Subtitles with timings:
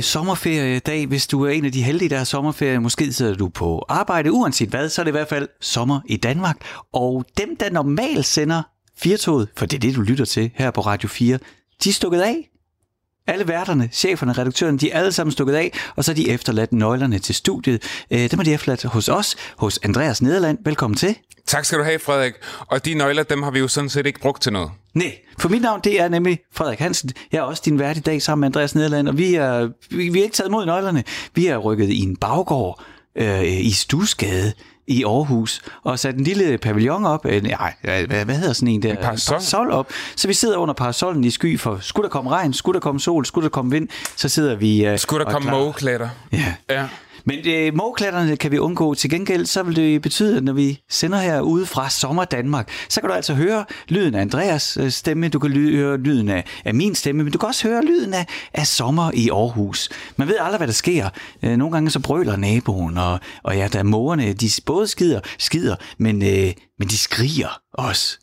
[0.00, 2.80] er sommerferiedag, hvis du er en af de heldige, der har sommerferie.
[2.80, 4.32] Måske sidder du på arbejde.
[4.32, 6.56] Uanset hvad, så er det i hvert fald sommer i Danmark.
[6.92, 8.62] Og dem, der normalt sender
[8.98, 11.38] Firtoget, for det er det, du lytter til her på Radio 4,
[11.84, 12.50] de er stukket af.
[13.26, 16.72] Alle værterne, cheferne, redaktøren, de er alle sammen stukket af, og så er de efterladt
[16.72, 17.82] nøglerne til studiet.
[18.10, 20.58] Øh, dem har de efterladt hos os, hos Andreas Nederland.
[20.64, 21.16] Velkommen til.
[21.50, 22.34] Tak skal du have, Frederik.
[22.66, 24.70] Og de nøgler, dem har vi jo sådan set ikke brugt til noget.
[24.94, 27.10] Nej, for mit navn, det er nemlig Frederik Hansen.
[27.32, 30.08] Jeg er også din vært i dag sammen med Andreas Nederland, og vi er, vi,
[30.08, 31.04] vi er ikke taget imod nøglerne.
[31.34, 32.82] Vi er rykket i en baggård
[33.16, 34.52] øh, i Stusgade
[34.86, 38.82] i Aarhus og sat en lille pavillon op, øh, nej, hvad, hvad hedder sådan en
[38.82, 38.90] der?
[38.90, 39.32] En parasol.
[39.32, 39.92] parasol op.
[40.16, 43.00] Så vi sidder under parasollen i sky, for skulle der komme regn, skulle der komme
[43.00, 46.08] sol, skulle der komme vind, så sidder vi øh, Skulle der og komme mågeklatter?
[46.32, 46.54] Ja.
[46.70, 46.86] Ja.
[47.24, 48.94] Men øh, mågeklatterne kan vi undgå.
[48.94, 52.70] Til gengæld så vil det betyde, at når vi sender her ude fra Sommer Danmark,
[52.88, 56.28] så kan du altså høre lyden af Andreas øh, stemme, du kan ly- høre lyden
[56.28, 59.88] af, af min stemme, men du kan også høre lyden af, af sommer i Aarhus.
[60.16, 61.08] Man ved aldrig, hvad der sker.
[61.42, 65.20] Øh, nogle gange så brøler naboen, og, og ja, der er mågerne, de både skider,
[65.38, 68.18] skider men, øh, men de skriger også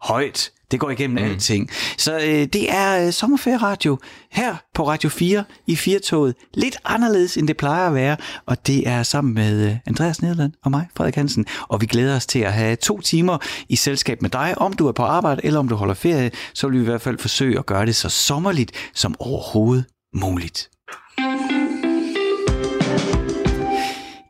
[0.00, 0.50] højt.
[0.72, 1.30] Det går igennem mm.
[1.30, 1.70] alting.
[1.98, 3.98] Så øh, det er øh, sommerferieradio
[4.30, 6.34] her på Radio 4 i Firtoget.
[6.54, 8.16] Lidt anderledes, end det plejer at være.
[8.46, 11.46] Og det er sammen med øh, Andreas Nederland og mig, Frederik Hansen.
[11.68, 14.54] Og vi glæder os til at have to timer i selskab med dig.
[14.56, 17.02] Om du er på arbejde eller om du holder ferie, så vil vi i hvert
[17.02, 19.84] fald forsøge at gøre det så sommerligt som overhovedet
[20.14, 20.68] muligt.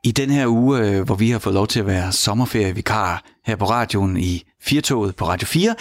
[0.04, 3.56] I den her uge, øh, hvor vi har fået lov til at være sommerferievikar her
[3.56, 5.74] på radioen i Firtoget på Radio 4,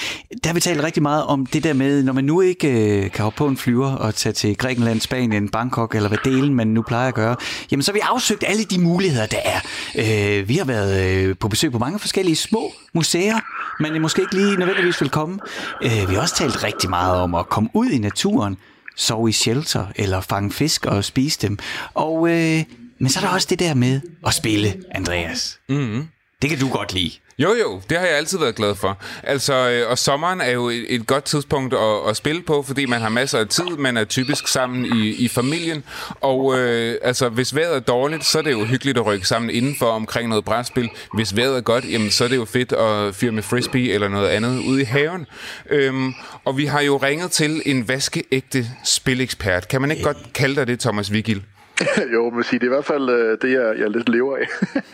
[0.43, 2.67] der har vi talt rigtig meget om det der med, når man nu ikke
[3.03, 6.53] øh, kan hoppe på en flyver og tage til Grækenland, Spanien, Bangkok eller hvad delen
[6.53, 7.35] man nu plejer at gøre,
[7.71, 9.59] jamen så har vi afsøgt alle de muligheder, der er.
[9.95, 13.39] Øh, vi har været øh, på besøg på mange forskellige små museer,
[13.79, 15.39] men måske ikke lige nødvendigvis vil komme.
[15.83, 18.57] Øh, vi har også talt rigtig meget om at komme ud i naturen,
[18.95, 21.57] sove i shelter eller fange fisk og spise dem.
[21.93, 22.63] Og øh,
[22.99, 25.59] men så er der også det der med at spille, Andreas.
[25.69, 26.07] Mm-hmm.
[26.41, 27.11] Det kan du godt lide.
[27.39, 28.97] Jo, jo, det har jeg altid været glad for.
[29.23, 32.85] Altså, øh, og sommeren er jo et, et godt tidspunkt at, at spille på, fordi
[32.85, 35.83] man har masser af tid, man er typisk sammen i, i familien,
[36.21, 39.49] og øh, altså, hvis vejret er dårligt, så er det jo hyggeligt at rykke sammen
[39.49, 40.89] indenfor omkring noget brætspil.
[41.13, 44.07] Hvis vejret er godt, jamen, så er det jo fedt at fyre med frisbee eller
[44.07, 45.25] noget andet ude i haven.
[45.69, 46.13] Øhm,
[46.45, 49.67] og vi har jo ringet til en vaskeægte spilekspert.
[49.67, 51.43] Kan man ikke godt kalde dig det, Thomas Vigil?
[52.13, 54.47] jo, man siger, det er i hvert fald øh, det, jeg, jeg lidt lever af.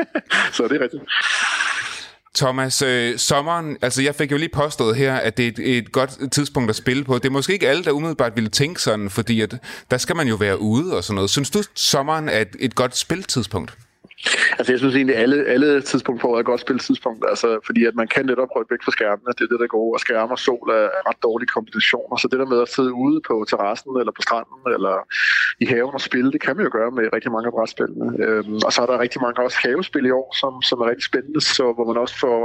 [0.55, 1.03] så det er rigtigt.
[2.35, 5.91] Thomas, øh, sommeren, altså jeg fik jo lige påstået her, at det er et, et
[5.91, 7.15] godt tidspunkt at spille på.
[7.15, 9.55] Det er måske ikke alle, der umiddelbart ville tænke sådan, fordi at,
[9.91, 11.29] der skal man jo være ude og sådan noget.
[11.29, 13.77] Synes du, sommeren er et, et godt spiltidspunkt?
[14.57, 17.59] Altså, jeg synes egentlig, at alle, alle tidspunkter på året er et godt spiltidspunkt, altså,
[17.65, 19.99] fordi at man kan netop rykke væk fra skærmene, det er det, der går, og
[19.99, 23.45] skærme og sol er ret dårlige kombinationer, så det der med at sidde ude på
[23.49, 24.95] terrassen, eller på stranden, eller
[25.63, 28.07] i haven og spille, det kan man jo gøre med rigtig mange af brætspillene.
[28.25, 31.07] Øhm, og så er der rigtig mange også havespil i år, som, som er rigtig
[31.11, 32.39] spændende, så hvor man også får,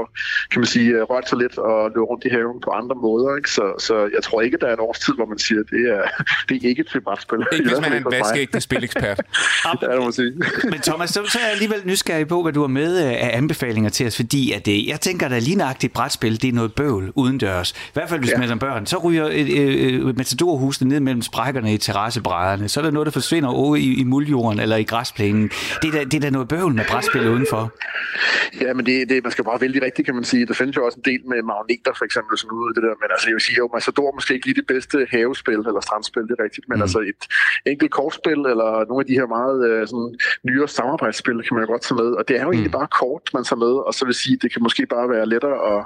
[0.50, 3.50] kan man sige, rørt sig lidt og løbe rundt i haven på andre måder, ikke?
[3.50, 6.02] Så, så jeg tror ikke, der er en årstid, hvor man siger, at det er,
[6.48, 7.40] det er ikke til brætspil.
[7.52, 9.18] Ikke hvis man er en vaskeægte spilekspert.
[9.80, 10.32] det må man sige.
[10.64, 13.30] Men Thomas, så, så er jeg alligevel nysgerrig på, hvad du har med øh, af
[13.32, 16.74] anbefalinger til os, fordi at det, jeg tænker, at lige nøjagtigt brætspil, det er noget
[16.74, 17.72] bøvl udendørs.
[17.72, 18.38] I hvert fald, hvis ja.
[18.38, 18.86] man er børn.
[18.86, 22.68] Så ryger øh, øh, matadorhusene ned mellem sprækkerne i terrassebrædderne.
[22.68, 25.50] Så er der noget, der forsvinder over i, i muljorden eller i græsplænen.
[25.82, 27.72] Det er, da, det er da noget bøvl med brætspil udenfor.
[28.60, 30.46] Ja, men det, det, man skal bare vælge rigtigt, kan man sige.
[30.46, 32.94] Der findes jo også en del med magneter, for eksempel, som ude det der.
[33.02, 35.80] Men altså, jeg vil sige, jo, Matador er måske ikke lige det bedste havespil eller
[35.80, 36.68] strandspil, det er rigtigt.
[36.68, 36.82] Men mm.
[36.82, 37.22] altså et
[37.72, 40.10] enkelt kortspil, eller nogle af de her meget øh, sådan,
[40.48, 42.08] nyere samarbejdsspil, kan man jo godt tage med.
[42.18, 42.56] Og det er jo mm.
[42.56, 45.26] egentlig bare kort, man tager med, og så vil sige, det kan måske bare være
[45.34, 45.80] lettere at,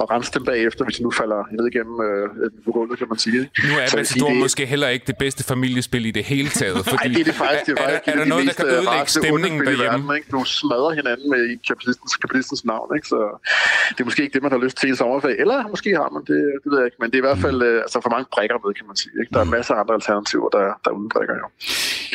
[0.00, 3.40] at rense dem bagefter, hvis de nu falder ned igennem øh, gulvet, kan man sige.
[3.68, 4.38] Nu er så Matador det...
[4.46, 6.78] måske heller ikke det bedste familiespil i det hele taget.
[6.92, 7.66] Fordi Nej, det er det faktisk.
[7.66, 10.08] Det er, faktisk er, er, er der noget, der kan ødelægge stemningen derhjemme?
[10.08, 10.28] Verden, ikke?
[10.36, 13.08] Nu smadrer hinanden med kapitalistens, kapitalistens navn, ikke?
[13.12, 13.20] så
[13.94, 15.40] det er måske ikke det, man har lyst til i sommerferie.
[15.40, 16.96] Eller måske har man det, det ved jeg ikke.
[17.00, 19.12] Men det er i hvert fald øh, altså for mange brækker med, kan man sige.
[19.20, 19.30] Ikke?
[19.34, 21.46] Der er masser af andre alternativer, der, der er uden brækker, jo.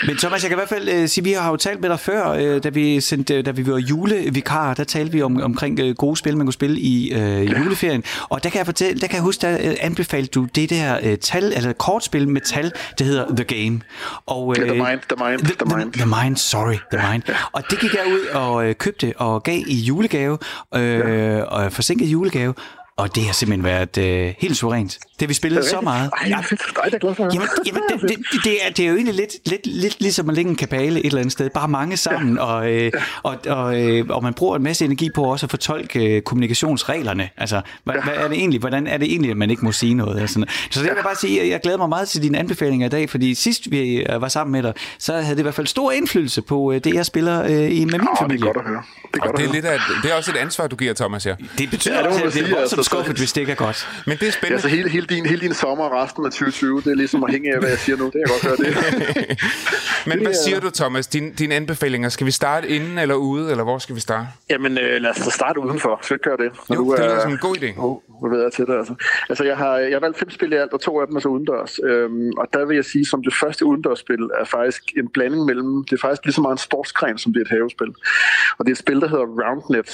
[0.08, 2.00] Men Thomas, jeg kan i hvert fald øh, sige, vi har jo talt med dig
[2.00, 5.96] før, øh, da vi sendte, da vi var julevikar, der talte vi om, omkring øh,
[5.96, 8.04] gode spil, man kunne spille i øh, juleferien.
[8.30, 11.00] Og der kan jeg fortælle, der kan jeg huske, der øh, anbefalede du det der
[11.04, 13.82] øh, tal, eller kortspil med tal, det hedder The Game.
[14.26, 15.94] Og, øh, yeah, the Mind, The Mind, The, the Mind.
[15.94, 17.24] The, the Mind, sorry, The Mind.
[17.52, 20.38] Og det gik jeg ud og øh, købte og gav i julegave,
[20.76, 22.54] øh, og forsinket julegave.
[23.00, 24.92] Og det har simpelthen været øh, helt suverænt.
[24.92, 26.12] Det har vi spillet så meget.
[26.22, 26.42] Ej,
[26.86, 27.24] det er glad for.
[27.34, 30.36] Jamen, jamen det, det, det, er, det er jo egentlig lidt, lidt, lidt ligesom at
[30.36, 31.50] lægge en kabale et eller andet sted.
[31.50, 32.44] Bare mange sammen, ja.
[32.44, 32.92] og, øh,
[33.24, 37.30] og, og, øh, og man bruger en masse energi på også at fortolke øh, kommunikationsreglerne.
[37.38, 38.04] Altså, hvad, ja.
[38.04, 40.22] hvad er det egentlig, hvordan er det egentlig, at man ikke må sige noget?
[40.22, 42.88] Altså, så det vil jeg bare sige, at jeg glæder mig meget til dine anbefalinger
[42.88, 45.56] i dag, fordi sidst vi øh, var sammen med dig, så havde det i hvert
[45.56, 48.38] fald stor indflydelse på øh, det, jeg spiller øh, i med min familie.
[48.38, 48.84] det er godt at høre.
[49.14, 50.94] Det er, godt Det at er, lidt af, det er også et ansvar, du giver,
[50.94, 51.36] Thomas, her.
[51.58, 53.90] Det betyder Ja, det også, at det er voldsomt skuffet, hvis det ikke er godt.
[54.06, 54.62] Men det er Ja, spændende.
[54.62, 57.54] så hele, hele, din, hele din sommer og resten af 2020, det er ligesom afhængig
[57.54, 58.06] af, hvad jeg siger nu.
[58.06, 58.56] Det kan jeg godt høre.
[58.58, 59.40] Det.
[60.10, 61.08] Men hvad det er- siger du, Thomas?
[61.08, 64.28] Din, dine anbefalinger, skal vi starte inden eller ude, eller hvor skal vi starte?
[64.50, 66.00] Jamen, øh, lad os da starte udenfor.
[66.04, 66.70] Skal vi ikke gøre det?
[66.70, 67.70] Når Jo, du det er- som en god idé.
[67.78, 68.94] Oh, hvor ved jeg til det, altså.
[69.30, 71.20] Altså, jeg har, jeg har valgt fem spil i alt, og to af dem er
[71.20, 71.80] så udendørs.
[71.84, 75.84] Øhm, og der vil jeg sige, som det første udendørsspil er faktisk en blanding mellem,
[75.84, 77.88] det er faktisk lige så meget en sportsgren, som det er et havespil.
[78.58, 79.90] Og det er et spil, der hedder Roundnet.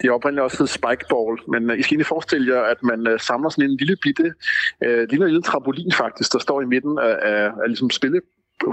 [0.00, 3.00] Det er oprindeligt også hedder Spikeball, men uh, I skal egentlig forestille jer, at man
[3.12, 4.34] uh, samler sådan en lille bitte,
[4.86, 8.20] uh, lille, lille trampolin faktisk, der står i midten af, af, af ligesom spille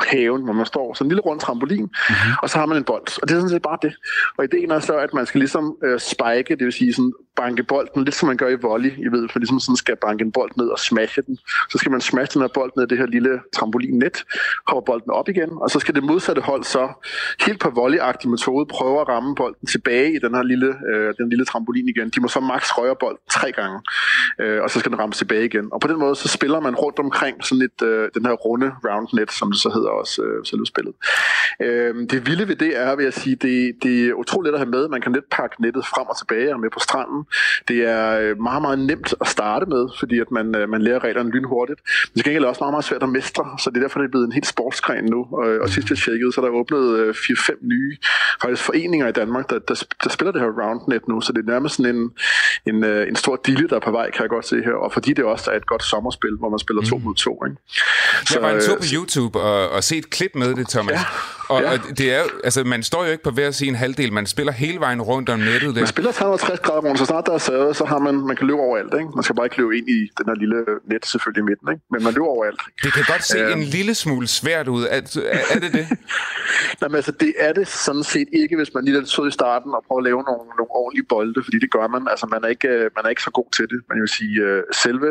[0.07, 0.93] haven, hvor man står.
[0.93, 2.33] Så en lille rund trampolin, mm-hmm.
[2.41, 3.21] og så har man en bold.
[3.21, 3.93] Og det er sådan set bare det.
[4.37, 7.63] Og ideen er så, at man skal ligesom øh, spike, det vil sige sådan banke
[7.63, 10.31] bolden, lidt som man gør i volley, I ved, for ligesom sådan skal banke en
[10.31, 11.37] bold ned og smashe den.
[11.71, 14.23] Så skal man smashe den her bold ned i det her lille trampolinnet,
[14.67, 16.89] hopper bolden op igen, og så skal det modsatte hold så
[17.45, 21.29] helt på volleyagtig metode prøve at ramme bolden tilbage i den her lille, øh, den
[21.29, 22.09] lille trampolin igen.
[22.09, 23.79] De må så max røre bolden tre gange,
[24.39, 25.69] øh, og så skal den rammes tilbage igen.
[25.71, 28.71] Og på den måde så spiller man rundt omkring sådan et, øh, den her runde
[28.85, 30.93] roundnet, som det så hedder også øh, selve spillet.
[31.61, 34.59] Øh, det vilde ved det er, vil jeg sige, det, det er utroligt let at
[34.59, 34.87] have med.
[34.87, 37.23] Man kan let pakke nettet frem og tilbage og med på stranden.
[37.67, 41.03] Det er øh, meget, meget nemt at starte med, fordi at man, øh, man lærer
[41.03, 41.79] reglerne lynhurtigt.
[42.09, 43.99] Men til gengæld er det også meget, meget svært at mestre, så det er derfor,
[43.99, 45.19] det er blevet en helt sportsgren nu.
[45.31, 47.97] Og, og sidst jeg tjekkede, så er der åbnet øh, 4-5 nye
[48.41, 51.51] faktisk foreninger i Danmark, der, der, der spiller det her roundnet nu, så det er
[51.51, 52.11] nærmest sådan en,
[52.65, 54.73] en, øh, en stor dille, der er på vej, kan jeg godt se her.
[54.73, 57.45] Og fordi det også er et godt sommerspil, hvor man spiller to mod to.
[57.45, 57.57] Ikke?
[58.33, 60.93] Jeg var en tur øh, på YouTube og, og se et klip med det, Thomas.
[60.93, 61.03] Ja,
[61.51, 61.71] Og, ja.
[61.71, 64.13] og det er altså, man står jo ikke på hver sin halvdel.
[64.13, 65.75] Man spiller hele vejen rundt om nettet.
[65.75, 65.81] Der.
[65.81, 68.47] Man spiller 360 grader rundt, så snart der er savet, så har man, man kan
[68.47, 68.93] løbe overalt.
[68.93, 69.09] Ikke?
[69.15, 71.81] Man skal bare ikke løbe ind i den her lille net selvfølgelig i midten, ikke?
[71.91, 72.61] men man løber overalt.
[72.83, 73.59] Det kan godt se Øhm.
[73.59, 74.83] en lille smule svært ud.
[74.83, 75.01] Er,
[75.31, 75.87] er, er det det?
[76.81, 79.31] Nej, men altså, det er det sådan set ikke, hvis man lige er sød i
[79.31, 82.07] starten og prøver at lave nogle, nogle ordentlige bolde, fordi det gør man.
[82.11, 83.79] Altså, man er ikke, øh, man er ikke så god til det.
[83.89, 85.09] Man vil sige, øh, selve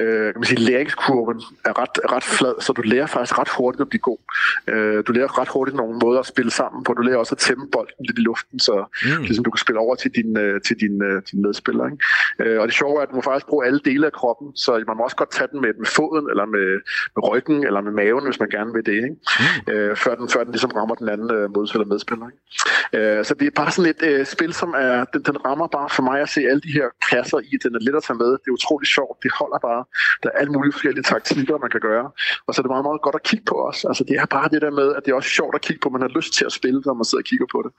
[0.00, 3.80] øh, kan man sige, læringskurven er ret, ret flad, så du lærer faktisk ret hurtigt
[3.80, 4.18] at blive god.
[4.66, 6.94] Øh, du lærer ret hurtigt nogle måder at spille sammen på.
[6.94, 8.74] Du lærer også at tæmme bolden lidt i luften, så
[9.04, 9.22] mm.
[9.22, 11.84] ligesom du kan spille over til din, øh, til din, øh, din medspiller.
[11.86, 12.52] Ikke?
[12.52, 14.84] Øh, og det sjove er, at du må faktisk bruge alle dele af kroppen, så
[14.86, 16.68] man må også godt tage den med, med foden, eller med,
[17.16, 19.16] med ryggen, eller med maven, hvis man gerne vil det, ikke?
[19.40, 19.72] Mm.
[19.72, 22.26] Øh, før, den, før den ligesom rammer den anden øh, modspiller medspiller.
[22.30, 23.18] Ikke?
[23.18, 25.88] Øh, så det er bare sådan et øh, spil, som er, den, den rammer bare
[25.96, 28.30] for mig at se alle de her kasser i, den er let at tage med,
[28.42, 29.84] det er utroligt sjovt, det holder bare,
[30.22, 32.06] der er alle mulige forskellige taktikker, man kan gøre,
[32.46, 33.84] og så er det meget, meget godt at kigge på os.
[33.84, 35.88] Altså det er bare det der med, at det er også sjovt at kigge på,
[35.96, 37.72] man har lyst til at spille, når man sidder og kigger på det.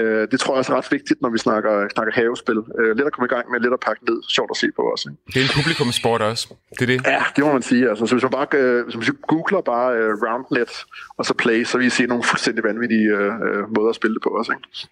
[0.00, 2.58] Øh, det tror jeg også er ret vigtigt, når vi snakker, snakker havespil.
[2.80, 4.82] Øh, let at komme i gang med, let at pakke ned, sjovt at se på
[4.92, 5.00] os.
[5.08, 5.16] Ikke?
[5.32, 6.44] Det er en publikumsport også.
[6.78, 6.98] Det er det.
[7.06, 7.82] Ja, det må man sige.
[7.90, 10.72] Altså, så hvis man bare øh, hvis man googler bare øh, Roundnet
[11.18, 14.14] og så Play, så vil I se nogle fuldstændig vanvittige øh, øh, måder at spille
[14.14, 14.52] det på også.
[14.52, 14.88] Ikke?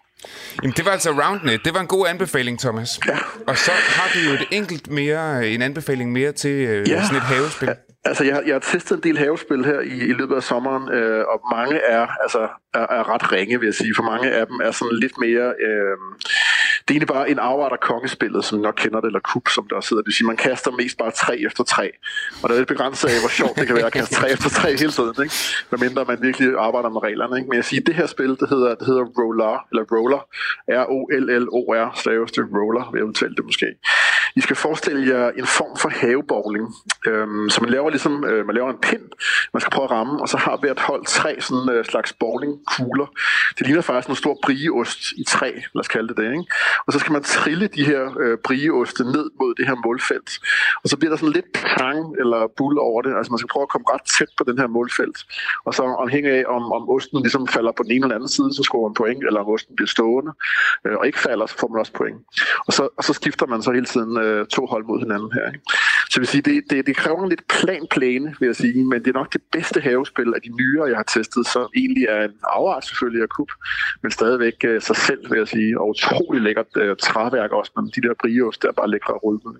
[0.63, 1.65] Jamen, det var altså Roundnet.
[1.65, 2.99] Det var en god anbefaling, Thomas.
[3.07, 3.17] Ja.
[3.47, 7.03] Og så har du jo et enkelt mere, en anbefaling mere til øh, Ja.
[7.03, 7.69] sådan et havespil.
[8.07, 11.25] Altså, jeg, jeg har testet en del havespil her i, i løbet af sommeren, øh,
[11.27, 13.93] og mange er, altså, er, er ret ringe, vil jeg sige.
[13.95, 15.53] For mange af dem er sådan lidt mere...
[15.67, 15.97] Øh,
[16.87, 19.47] det er egentlig bare en afart af kongespillet, som I nok kender det, eller kub,
[19.47, 20.01] som der sidder.
[20.01, 21.91] Det vil sige, man kaster mest bare tre efter tre.
[22.43, 24.49] Og der er lidt begrænset af, hvor sjovt det kan være at kaste tre efter
[24.49, 25.35] tre hele tiden, ikke?
[25.71, 27.49] Medmindre man virkelig arbejder med reglerne, ikke?
[27.49, 30.21] Men jeg siger, det her spil, det hedder, det hedder Roller, eller Roller,
[30.81, 33.67] R-O-L-L-O-R, staves det Roller, eventuelt det måske.
[34.37, 36.67] I skal forestille jer en form for havebowling.
[37.07, 39.05] Øhm, så man laver ligesom, øh, man laver en pind,
[39.53, 43.07] man skal prøve at ramme, og så har hvert hold tre sådan øh, slags bowlingkugler.
[43.57, 46.45] Det ligner faktisk en stor brieost i træ, lad os kalde det det, ikke?
[46.85, 50.29] Og så skal man trille de her øh, brieoste ned mod det her målfelt.
[50.83, 53.11] Og så bliver der sådan lidt pang eller bull over det.
[53.17, 55.17] Altså man skal prøve at komme ret tæt på den her målfelt.
[55.65, 58.49] Og så afhængig af, om, om osten ligesom falder på den ene eller anden side,
[58.57, 60.31] så scorer man point, eller om osten bliver stående
[60.85, 62.19] øh, og ikke falder, så får man også point.
[62.67, 65.47] Og så, og så skifter man så hele tiden øh, to hold mod hinanden her.
[65.53, 65.61] Ikke?
[66.09, 68.83] Så jeg vil sige, det, det, det kræver en lidt plan plæne, vil jeg sige,
[68.91, 72.03] men det er nok det bedste havespil af de nyere, jeg har testet, som egentlig
[72.15, 73.49] er en afart selvfølgelig af kub,
[74.03, 77.85] men stadigvæk øh, sig selv, vil jeg sige, og utrolig lækkert øh, træværk også, men
[77.95, 79.53] de der brios, der er bare lækre at rulle med.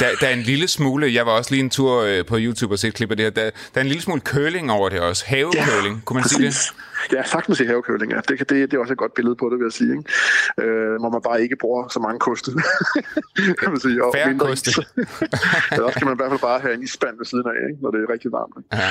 [0.00, 2.74] Der, der er en lille smule, jeg var også lige en tur øh, på YouTube
[2.74, 4.88] og set et klip af det her, der, der er en lille smule curling over
[4.88, 5.24] det også.
[5.26, 6.72] Havecurling, kunne man sige det?
[7.12, 8.20] Ja, sagtens i havekøling, ja.
[8.28, 9.90] Det, det, det er også et godt billede på det, vil jeg sige.
[9.96, 10.68] Ikke?
[10.70, 12.50] Øh, hvor man bare ikke bruger så mange koste.
[13.60, 14.04] kan man sige.
[14.04, 14.68] Og Færre koste.
[15.86, 17.82] også kan man i hvert fald bare have en isspand ved siden af, ikke?
[17.82, 18.54] når det er rigtig varmt.
[18.58, 18.68] Ikke?
[18.82, 18.90] Ja.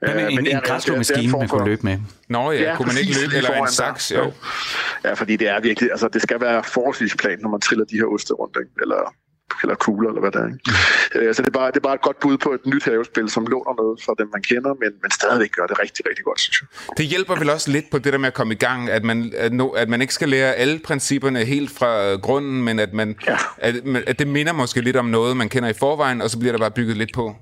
[0.00, 1.98] Hvad med en, men er- en er- er græsslåmaskine, man kunne løbe med?
[2.28, 4.12] Nå ja, Ja, kunne man ikke løbe, eller en saks?
[4.16, 4.32] Jo.
[5.04, 7.96] Ja, fordi det er virkelig, altså det skal være forholdsvis plan, når man triller de
[7.96, 8.70] her oste rundt, ikke?
[8.82, 9.14] eller
[9.62, 10.46] eller kugler, eller hvad det er.
[10.46, 11.28] Ikke?
[11.28, 13.28] Øh, Så det er, bare, det er bare et godt bud på et nyt havespil,
[13.30, 16.40] som låner noget fra dem, man kender, men, men stadigvæk gør det rigtig, rigtig godt,
[16.40, 16.96] synes jeg.
[16.96, 19.32] Det hjælper vel også lidt på det der med at komme i gang, at man,
[19.36, 22.92] at, no, at man ikke skal lære alle principperne helt fra øh, grunden, men at,
[22.92, 23.36] man, Ja.
[23.58, 23.74] at,
[24.06, 26.58] at det minder måske lidt om noget, man kender i forvejen, og så bliver der
[26.58, 27.36] bare bygget lidt på.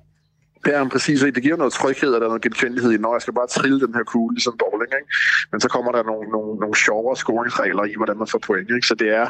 [0.66, 3.34] Er præcis, det giver noget tryghed, og der er noget genkendelighed i, når jeg skal
[3.34, 5.10] bare trille den her kugle, ligesom bowling, ikke?
[5.52, 8.86] Men så kommer der nogle, nogle, nogle sjovere scoringsregler i, hvordan man får point, ikke?
[8.86, 9.26] Så det er,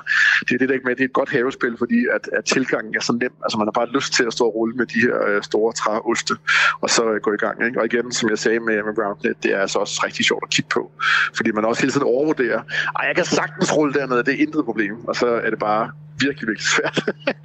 [0.46, 2.94] det er det der ikke med, det er et godt havespil, fordi at, at tilgangen
[2.96, 3.32] er så nem.
[3.44, 5.72] Altså man har bare lyst til at stå og rulle med de her øh, store
[5.72, 6.34] træoste,
[6.80, 7.80] og så øh, gå i gang, ikke?
[7.80, 10.50] Og igen, som jeg sagde med, med Groundnet, det er altså også rigtig sjovt at
[10.50, 10.82] kigge på,
[11.36, 12.60] fordi man også hele tiden overvurderer,
[12.98, 15.90] ej, jeg kan sagtens rulle dernede, det er intet problem, og så er det bare
[16.20, 16.98] virkelig, virkelig svært.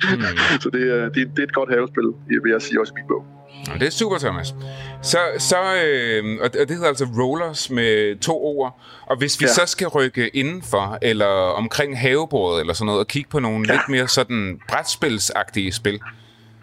[0.04, 0.22] Mm.
[0.64, 2.08] så det, er- det, er- det er et godt havespil,
[2.44, 3.26] vil jeg sige også i min bog.
[3.72, 4.56] Og det er super, Thomas.
[5.02, 8.80] Så, så øh, og det hedder altså rollers med to ord.
[9.06, 9.54] Og hvis vi ja.
[9.54, 13.66] Så skal rykke indenfor, eller omkring havebordet, eller sådan noget, og kigge på nogle.
[13.68, 13.74] Ja.
[13.74, 16.00] lidt mere sådan brætspilsagtige spil,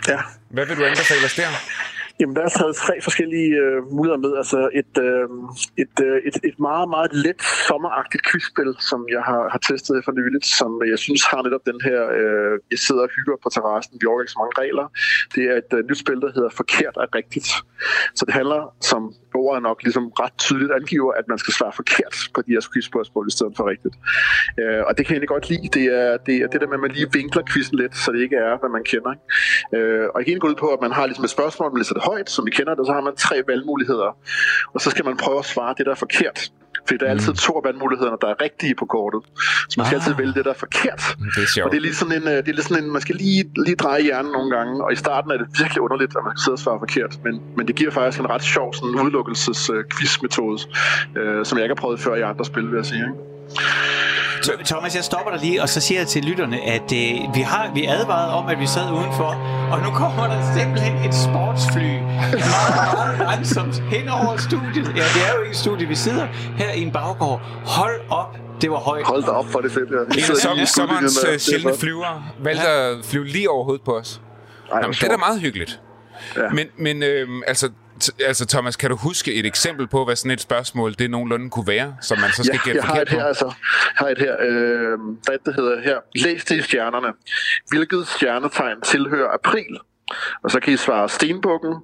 [0.09, 1.49] Ja, hvad vil du anbefale os der?
[2.21, 4.33] Jamen, der er taget tre forskellige øh, muligheder med.
[4.43, 5.27] Altså et, øh,
[5.83, 10.13] et, øh, et, et meget, meget let sommeragtigt quizspil, som jeg har, har testet for
[10.21, 13.95] nyligt, som jeg synes har netop den her, øh, jeg sidder og hygger på terrassen,
[14.01, 14.87] vi overgår ikke så mange regler.
[15.35, 17.49] Det er et øh, nyt spil, der hedder Forkert er rigtigt.
[18.19, 19.01] Så det handler, som
[19.39, 23.29] ordet nok ligesom ret tydeligt angiver, at man skal svare forkert på de her quizspørgsmål
[23.29, 23.95] i stedet for rigtigt.
[24.61, 25.69] Øh, og det kan jeg egentlig godt lide.
[25.79, 28.21] Det er, det er det der med, at man lige vinkler quizzen lidt, så det
[28.27, 29.11] ikke er, hvad man kender.
[29.17, 29.27] Ikke?
[29.77, 32.03] Øh, og igen går ud på, at man har ligesom et spørgsmål, man læser det
[32.03, 34.11] højt, som vi kender det, og så har man tre valgmuligheder.
[34.75, 36.39] Og så skal man prøve at svare det, der er forkert.
[36.87, 39.21] Fordi der er altid to af valgmulighederne, der er rigtige på kortet.
[39.71, 40.01] Så man skal Ah.
[40.03, 41.03] altid vælge det, der er forkert.
[41.37, 41.65] Det er sjovt.
[41.67, 43.45] Og det er lige sådan en, øh, det er lidt sådan en man skal lige,
[43.67, 46.57] lige dreje hjernen nogle gange, og i starten er det virkelig underligt, at man sidder
[46.59, 50.59] og svarer forkert, men, men det giver faktisk en ret sjov sådan udelukkelses øh, quizmetode,
[51.19, 53.01] øh, som jeg ikke har prøvet før i andre spil, vil jeg sige.
[53.09, 53.40] Ikke?
[53.59, 57.41] Th- Thomas, jeg stopper dig lige, og så siger jeg til lytterne, at øh, vi
[57.41, 59.31] har vi advaret om, at vi sad udenfor,
[59.73, 64.87] og nu kommer der simpelthen et sportsfly meget, meget langsomt hen over studiet.
[64.97, 66.27] Ja, det er jo ikke et studie, vi sidder
[66.57, 67.41] her i en baggård.
[67.67, 69.07] Hold op, det var højt.
[69.07, 69.97] Hold da op for det fedt, ja.
[69.97, 73.97] En af som, sommerens er øh, sjældne flyver valgte at flyve lige over hovedet på
[73.97, 74.21] os.
[74.73, 75.81] Ej, Jamen, det er da meget hyggeligt.
[76.37, 76.49] Ja.
[76.53, 77.71] Men, men øh, altså,
[78.27, 81.67] altså, Thomas, kan du huske et eksempel på, hvad sådan et spørgsmål det nogenlunde kunne
[81.67, 83.27] være, som man så skal Ja, gætte jeg har forkert et her, på?
[83.29, 83.45] altså.
[83.45, 83.53] Jeg
[83.97, 84.37] har et her.
[84.41, 85.97] Øh, der er et, der hedder her.
[86.15, 87.09] Læs det i stjernerne.
[87.69, 89.79] Hvilket stjernetegn tilhører april?
[90.45, 91.75] Og så kan I svare stenbukken,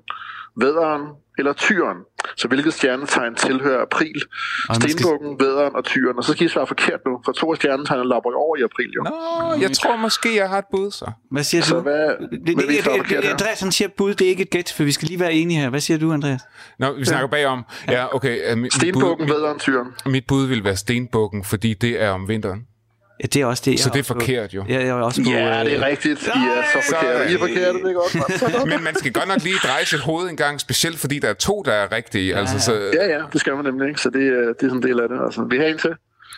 [0.56, 1.02] vædderen
[1.38, 1.96] eller tyren.
[2.36, 4.14] Så hvilket stjernetegn tilhører april?
[4.68, 6.16] man skal- Stenbukken, vædderen og tyren.
[6.18, 8.90] Og så skal I svare forkert nu, for to af stjernetegnene lapper over i april
[8.96, 9.02] jo.
[9.02, 11.10] Nå, jeg tror måske, jeg har et bud, så.
[11.30, 11.80] Hvad siger Så du?
[11.80, 12.08] hvad- det,
[12.54, 13.30] hvad det, det, det, her?
[13.30, 15.60] Andreas han siger bud, det er ikke et gæt, for vi skal lige være enige
[15.60, 15.70] her.
[15.70, 16.40] Hvad siger du, Andreas?
[16.78, 17.62] Nå, vi snakker bagom.
[17.88, 18.52] Ja, okay.
[18.52, 19.86] Uh, mit, Stenbukken, bud, vædderen, tyren.
[20.06, 22.60] mit bud vil være stenbukken, fordi det er om vinteren.
[23.20, 23.80] Ja, det er også det.
[23.80, 24.64] Så det er på- forkert, jo.
[24.68, 25.30] Ja, jeg er også på...
[25.30, 26.22] Ja, det øh, er rigtigt.
[26.26, 27.30] I er så forkerte.
[27.30, 28.66] I er forkerte, det er godt.
[28.72, 31.34] Men man skal godt nok lige dreje sit hoved en gang, specielt fordi der er
[31.34, 32.28] to, der er rigtige.
[32.32, 34.00] Ja, altså, så, Ja, ja, det skal man nemlig ikke.
[34.00, 35.18] Så det, er- det er sådan en del af det.
[35.24, 35.94] Altså, vi har en til.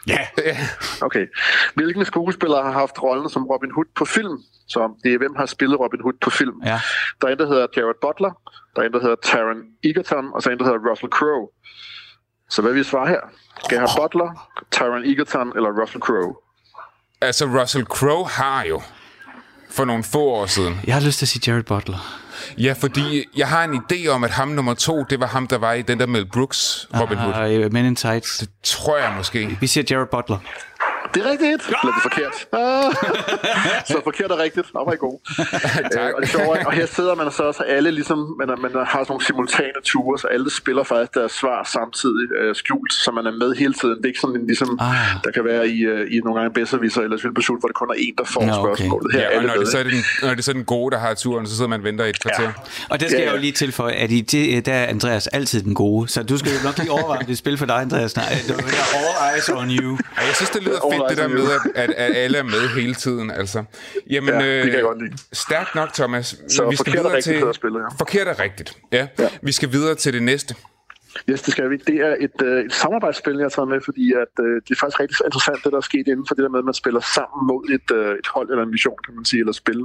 [0.06, 0.18] Ja.
[1.00, 1.26] Okay.
[1.74, 4.36] Hvilken skuespiller har haft rollen som Robin Hood på film?
[4.68, 6.54] Så det er, hvem har spillet Robin Hood på film?
[6.64, 6.80] Ja.
[7.20, 8.32] Der er en, der hedder Jared Butler,
[8.76, 11.48] der er en, der hedder Taron Egerton, og så er en, der hedder Russell Crowe.
[12.50, 13.20] Så hvad vil I svare her?
[13.64, 14.28] Skal jeg have Butler,
[14.70, 16.34] Taron Egerton eller Russell Crowe?
[17.20, 18.82] Altså, Russell Crowe har jo
[19.70, 20.80] for nogle få år siden.
[20.86, 22.18] Jeg har lyst til at sige Jared Butler.
[22.58, 25.58] Ja, fordi jeg har en idé om, at ham nummer to, det var ham, der
[25.58, 27.64] var i den der Mel Brooks Robin Hood.
[27.64, 28.44] Uh, Men in Tights.
[28.62, 29.58] Tror jeg måske.
[29.60, 30.38] Vi siger Jared Butler.
[31.14, 31.62] Det er rigtigt.
[31.66, 32.36] Eller det er forkert.
[32.52, 32.92] Ah.
[33.92, 34.66] så forkert er rigtigt.
[34.74, 35.16] Nå, var I god.
[35.96, 36.08] Tak.
[36.08, 38.98] Øh, og, det sjove og her sidder man så også, alle ligesom, man, man har
[38.98, 43.26] sådan nogle simultane ture, så alle spiller faktisk deres svar samtidig øh, skjult, så man
[43.26, 43.96] er med hele tiden.
[43.96, 44.94] Det er ikke sådan en, ligesom, Ah.
[45.24, 47.94] der kan være i, øh, i nogle gange bedserviser eller Svildbesult, hvor det kun er
[47.98, 48.60] en, der får Nå, okay.
[48.62, 49.12] spørgsmålet.
[49.12, 50.64] Her er Ja, og alle når det, så er den, når det er så den
[50.64, 52.42] gode, der har turen, så sidder man og venter i et kvarter.
[52.42, 52.52] Ja.
[52.90, 53.40] Og det skal Ja, jeg jo ja.
[53.40, 56.08] lige tilføje, at i det, der er Andreas altid den gode.
[56.08, 58.16] Så du skal jo nok lige overveje, om det er spil for dig, Andreas.
[58.16, 59.92] Nej, det er all eyes on you.
[59.92, 62.68] Og jeg synes, det lyder All fedt, det der med, at, at alle er med
[62.74, 63.30] hele tiden.
[63.30, 63.64] Altså.
[64.10, 65.16] Jamen, Ja, det kan jeg godt lide.
[65.32, 66.36] Stærkt nok, Thomas.
[66.48, 67.54] Så vi skal er videre rigtigt til...
[67.54, 67.86] spillet, ja.
[67.98, 69.06] Forkert er rigtigt, ja.
[69.18, 69.28] Ja.
[69.42, 70.54] Vi skal videre til det næste.
[71.30, 71.76] Yes, det skal vi.
[71.76, 74.78] Det er et, øh, et samarbejdsspil, jeg har taget med, fordi at, øh, det er
[74.80, 77.00] faktisk rigtig interessant, det der er sket inden for det der med, at man spiller
[77.00, 79.80] sammen mod et, øh, et hold eller en mission, kan man sige, eller spil.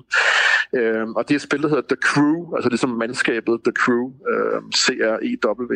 [0.76, 3.60] Øh, og det er et spil, der hedder The Crew, altså det er som mandskabet
[3.66, 5.74] The Crew, øh, C-R-E-W,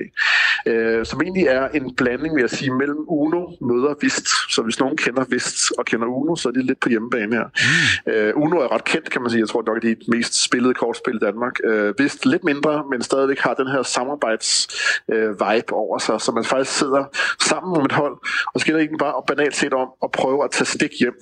[0.66, 4.28] øh, som egentlig er en blanding, vil jeg sige, mellem Uno møder Vist.
[4.54, 7.46] Så hvis nogen kender Vist og kender Uno, så er det lidt på hjemmebane her.
[8.06, 8.12] Mm.
[8.12, 9.42] Øh, Uno er ret kendt, kan man sige.
[9.42, 11.54] Jeg tror nok, det er det mest spillede kortspil i Danmark.
[11.64, 14.68] Øh, Vist lidt mindre, men stadigvæk har den her samarbejds
[15.12, 17.04] øh, vibe over sig, så man faktisk sidder
[17.40, 18.18] sammen om et hold,
[18.54, 21.16] og det egentlig bare banalt set om at prøve at tage stik hjem.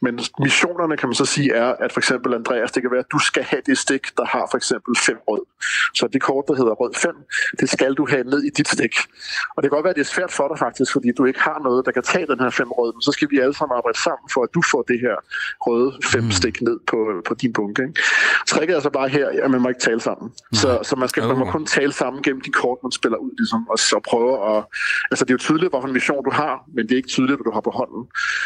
[0.00, 3.12] Men missionerne kan man så sige er, at for eksempel Andreas, det kan være, at
[3.12, 5.44] du skal have det stik, der har for eksempel fem rød.
[5.94, 7.14] Så det kort, der hedder rød 5,
[7.60, 8.94] det skal du have ned i dit stik.
[9.56, 11.40] Og det kan godt være, at det er svært for dig faktisk, fordi du ikke
[11.40, 13.76] har noget, der kan tage den her fem rød, men så skal vi alle sammen
[13.76, 15.16] arbejde sammen for, at du får det her
[15.66, 16.30] røde fem mm.
[16.30, 16.96] stik ned på,
[17.28, 17.82] på din bunke.
[17.82, 18.00] Ikke?
[18.46, 20.32] Tricket er så bare her, at man må ikke tale sammen.
[20.52, 23.46] Så, så man, skal, man må kun tale sammen gennem de kort, man spiller ud,
[23.52, 24.64] ligesom, og så prøve at...
[25.10, 27.46] Altså, det er jo tydeligt, hvilken mission du har, men det er ikke tydeligt, hvad
[27.50, 28.02] du har på hånden.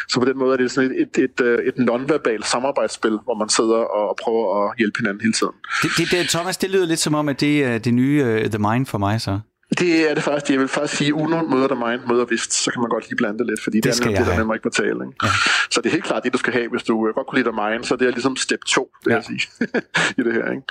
[0.08, 3.36] Så på den måde er det sådan et, et, et, et, et non-verbalt samarbejdsspil, hvor
[3.42, 5.56] man sidder og prøver at hjælpe hinanden hele tiden.
[5.82, 8.50] Det, det, det, Thomas, det lyder lidt som om, at det er det nye uh,
[8.54, 9.40] The Mind for mig, så.
[9.78, 10.50] Det er det faktisk.
[10.50, 13.16] Jeg vil faktisk sige, Uno møder der Mind møder Vist, så kan man godt lige
[13.16, 14.90] blande det lidt, fordi det, det er nemlig det, der nemlig ikke på tale.
[14.90, 15.16] Ikke?
[15.22, 15.28] Ja.
[15.70, 17.70] Så det er helt klart det, du skal have, hvis du godt kunne lide der
[17.70, 19.14] Mind, så det er ligesom step 2, det ja.
[19.14, 19.42] jeg sige,
[20.18, 20.50] i det her.
[20.50, 20.62] Ikke?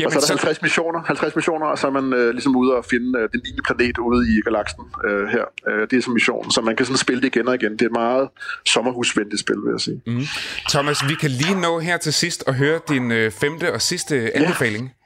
[0.00, 2.56] Jamen, og så er der 50 missioner, 50 missioner, og så er man øh, ligesom
[2.56, 3.60] ude og finde øh, den 9.
[3.66, 5.44] planet ude i galaksen øh, her.
[5.68, 7.72] Øh, det er som mission, så man kan sådan spille det igen og igen.
[7.72, 8.28] Det er et meget
[8.66, 10.00] sommerhusvenligt spil, vil jeg sige.
[10.06, 10.24] Mm.
[10.68, 14.36] Thomas, vi kan lige nå her til sidst og høre din øh, femte og sidste
[14.36, 14.84] anbefaling.
[14.84, 15.00] Ja.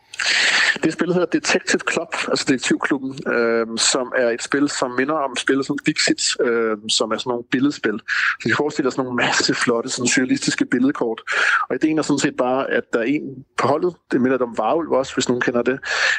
[0.82, 5.36] Det spil hedder Detective Club, altså Detektivklubben, øh, som er et spil, som minder om
[5.36, 8.00] spil som Dixit, øh, som er sådan nogle billedspil.
[8.40, 11.22] Så de forestiller sådan nogle masse flotte, sådan surrealistiske billedkort.
[11.68, 14.58] Og ideen er sådan set bare, at der er en på holdet, det minder om
[14.58, 15.78] Varulv også, hvis nogen kender det,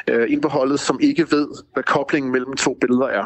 [0.10, 3.26] øh, en på holdet, som ikke ved, hvad koblingen mellem to billeder er.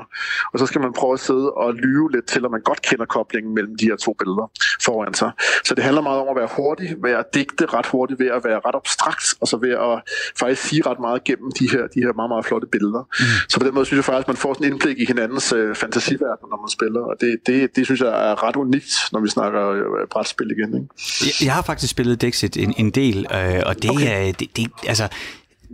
[0.54, 3.06] Og så skal man prøve at sidde og lyve lidt til, at man godt kender
[3.06, 4.52] koblingen mellem de her to billeder
[4.86, 5.32] foran sig.
[5.64, 8.60] Så det handler meget om at være hurtig, være digte ret hurtigt, ved at være
[8.66, 10.02] ret abstrakt, og så ved at
[10.40, 13.04] faktisk sige ret meget gennem de her, de her meget, meget flotte billeder.
[13.20, 13.26] Mm.
[13.50, 15.54] Så på den måde synes jeg faktisk, at man får sådan en indblik i hinandens
[15.54, 19.20] øh, fantasiverden, når man spiller, og det, det, det synes jeg er ret unikt, når
[19.20, 20.70] vi snakker øh, brætspil igen.
[20.76, 20.88] Ikke?
[21.26, 24.28] Jeg, jeg har faktisk spillet Dexit en, en del, øh, og det okay.
[24.28, 25.08] er, det, det, altså,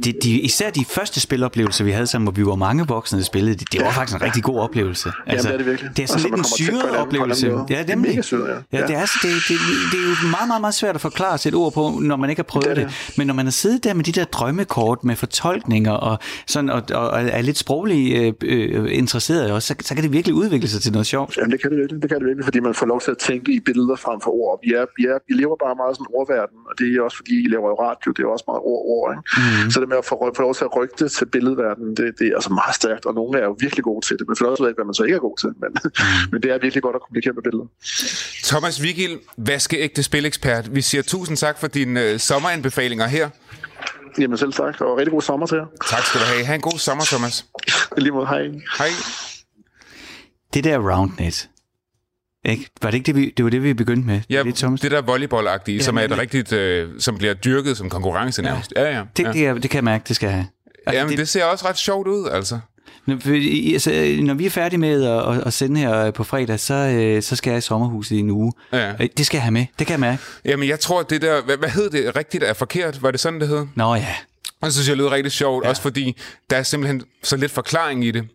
[0.04, 3.26] det, de, især de første spiloplevelser, vi havde sammen, hvor vi var mange voksne, der
[3.26, 5.12] spillede, det, det var faktisk en rigtig god oplevelse.
[5.28, 5.98] Altså, Jamen, det er det virkelig.
[5.98, 7.48] Det er sådan lidt en syret oplevelse.
[7.70, 8.78] Ja, det er mega syret, ja.
[8.80, 8.88] ja.
[8.88, 9.58] det, er, det, det,
[9.92, 12.40] det, er jo meget, meget, meget svært at forklare sit ord på, når man ikke
[12.40, 12.86] har prøvet det, det.
[12.86, 13.18] det.
[13.18, 16.84] Men når man har siddet der med de der drømmekort med fortolkninger, og, sådan, og,
[16.92, 20.82] og er lidt sproglig øh, øh, interesseret også, så, så kan det virkelig udvikle sig
[20.82, 21.38] til noget sjovt.
[21.38, 23.18] Jamen, det kan det virkelig, det kan det virkelig fordi man får lov til at
[23.18, 24.60] tænke i billeder frem for ord.
[24.64, 27.18] Vi, er, vi, er, vi lever bare meget sådan en ordverden, og det er også
[27.18, 29.24] fordi, I laver jo radio, det er også meget ord, ord ikke?
[29.38, 29.72] Mm.
[29.72, 32.26] Så det med at få, få lov til at rykke det til billedverdenen, det, det
[32.28, 34.64] er altså meget stærkt, og nogle er jo virkelig gode til det, men for også
[34.64, 35.92] ved ikke, hvad man så ikke er god til, men, mm.
[36.32, 37.68] men det er virkelig godt at kommunikere med billeder.
[38.52, 43.30] Thomas Vigil, vaskeægte spilekspert, vi siger tusind tak for dine øh, sommeranbefalinger her.
[44.20, 45.66] Jamen selv tak, og rigtig god sommer til jer.
[45.90, 46.46] Tak skal du have.
[46.46, 47.46] Ha' en god sommer, Thomas.
[47.98, 48.42] Lige mod, hej.
[48.78, 48.92] Hej.
[50.54, 51.50] Det der roundnet,
[52.46, 52.70] ikke?
[52.82, 54.22] Var det ikke det, vi, det var det, vi begyndte med?
[54.30, 57.90] Ja, det, det der volleyballagtige, ja, som er et rigtigt, øh, som bliver dyrket som
[57.90, 58.74] konkurrence nærmest.
[58.76, 59.04] Ja, ja.
[59.18, 59.54] Det, ja.
[59.54, 60.48] Det, det kan jeg mærke, det skal have.
[60.88, 62.60] Altså, Jamen, det, det ser også ret sjovt ud, altså.
[63.06, 63.16] Når,
[63.74, 67.36] altså, når vi er færdige med at, at sende her på fredag, så, øh, så
[67.36, 68.54] skal jeg i sommerhuset i en uge.
[68.74, 68.92] Ja.
[68.92, 70.22] Øh, det skal jeg have med, det kan jeg mærke.
[70.46, 73.02] Jamen, jeg tror, det der, hvad, hvad hed det rigtigt er forkert?
[73.02, 73.68] Var det sådan, det hed?
[73.76, 74.16] Nå ja.
[74.62, 75.70] Og så synes jeg, det lyder rigtig sjovt, ja.
[75.70, 76.18] også fordi
[76.50, 78.28] der er simpelthen så lidt forklaring i det.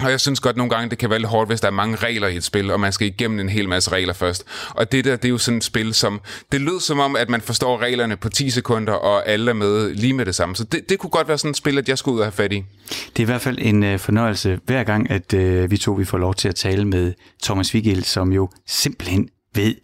[0.00, 1.96] Og jeg synes godt nogle gange, det kan være lidt hårdt, hvis der er mange
[1.96, 4.44] regler i et spil, og man skal igennem en hel masse regler først.
[4.70, 6.20] Og det der, det er jo sådan et spil, som...
[6.52, 9.94] Det lød som om, at man forstår reglerne på 10 sekunder, og alle er med
[9.94, 10.56] lige med det samme.
[10.56, 12.32] Så det, det kunne godt være sådan et spil, at jeg skulle ud og have
[12.32, 12.64] fat i.
[12.88, 16.04] Det er i hvert fald en øh, fornøjelse hver gang, at øh, vi to vi
[16.04, 19.74] får lov til at tale med Thomas Vigil, som jo simpelthen ved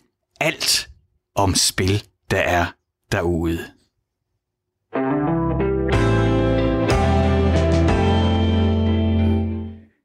[0.41, 0.89] alt
[1.37, 2.67] om spil, der er
[3.13, 3.59] derude.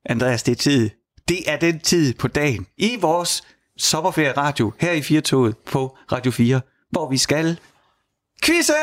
[0.05, 0.89] Andreas, det er tid.
[1.27, 3.43] Det er den tid på dagen i vores
[3.77, 7.59] sommerferie radio her i Firtoget på Radio 4, hvor vi skal
[8.43, 8.73] Quizze!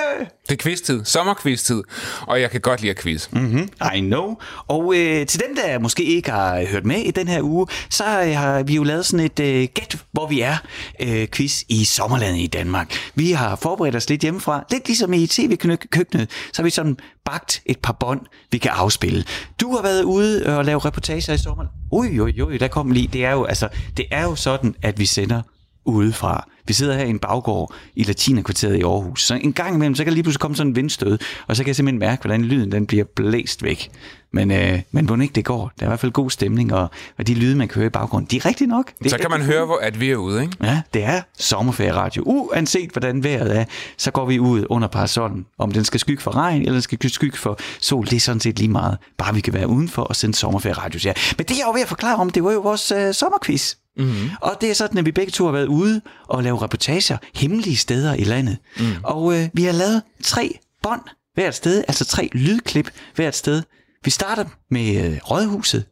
[0.48, 1.04] Det er quiz-tid.
[1.04, 1.82] Sommerquiz-tid.
[2.20, 3.28] Og jeg kan godt lide at quiz.
[3.32, 3.68] Mm-hmm.
[3.94, 4.36] I know.
[4.68, 8.04] Og øh, til dem, der måske ikke har hørt med i den her uge, så
[8.04, 10.56] har vi jo lavet sådan et øh, gæt, hvor vi er
[11.00, 12.94] øh, quiz i sommerlandet i Danmark.
[13.14, 14.64] Vi har forberedt os lidt hjemmefra.
[14.70, 18.20] Lidt ligesom i tv-køkkenet, så har vi sådan bagt et par bånd,
[18.52, 19.24] vi kan afspille.
[19.60, 21.64] Du har været ude og lave reportager i sommer.
[21.92, 23.06] Ui, ui, ui, der kom lige.
[23.12, 25.42] Det er jo, altså, det er jo sådan, at vi sender
[25.84, 26.48] udefra.
[26.66, 29.24] Vi sidder her i en baggård i Latinakvarteret i Aarhus.
[29.24, 31.62] Så en gang imellem, så kan der lige pludselig komme sådan en vindstød, og så
[31.62, 33.90] kan jeg simpelthen mærke, hvordan lyden den bliver blæst væk.
[34.32, 35.72] Men, øh, men hvor ikke det går.
[35.78, 37.90] Der er i hvert fald god stemning, og, og de lyde, man kan høre i
[37.90, 38.92] baggrunden, de er rigtige nok.
[39.02, 40.56] Det Så kan man høre, hvor at vi er ude, ikke?
[40.62, 42.22] Ja, det er sommerferieradio.
[42.26, 43.64] Uanset hvordan vejret er,
[43.96, 45.46] så går vi ud under parasollen.
[45.58, 48.40] Om den skal skygge for regn, eller den skal skygge for sol, det er sådan
[48.40, 48.98] set lige meget.
[49.18, 51.00] Bare vi kan være udenfor og sende sommerferieradio.
[51.04, 51.12] Ja.
[51.38, 53.74] Men det jeg var ved at forklare om, det var jo vores øh, sommerquiz.
[53.96, 54.30] Mm-hmm.
[54.40, 57.76] Og det er sådan, at vi begge to har været ude og lave reportager hemmelige
[57.76, 58.58] steder i landet.
[58.78, 58.84] Mm.
[59.02, 61.00] Og øh, vi har lavet tre bånd
[61.34, 63.62] hvert sted, altså tre lydklip hvert sted.
[64.04, 65.84] Vi starter med øh, Rådhuset.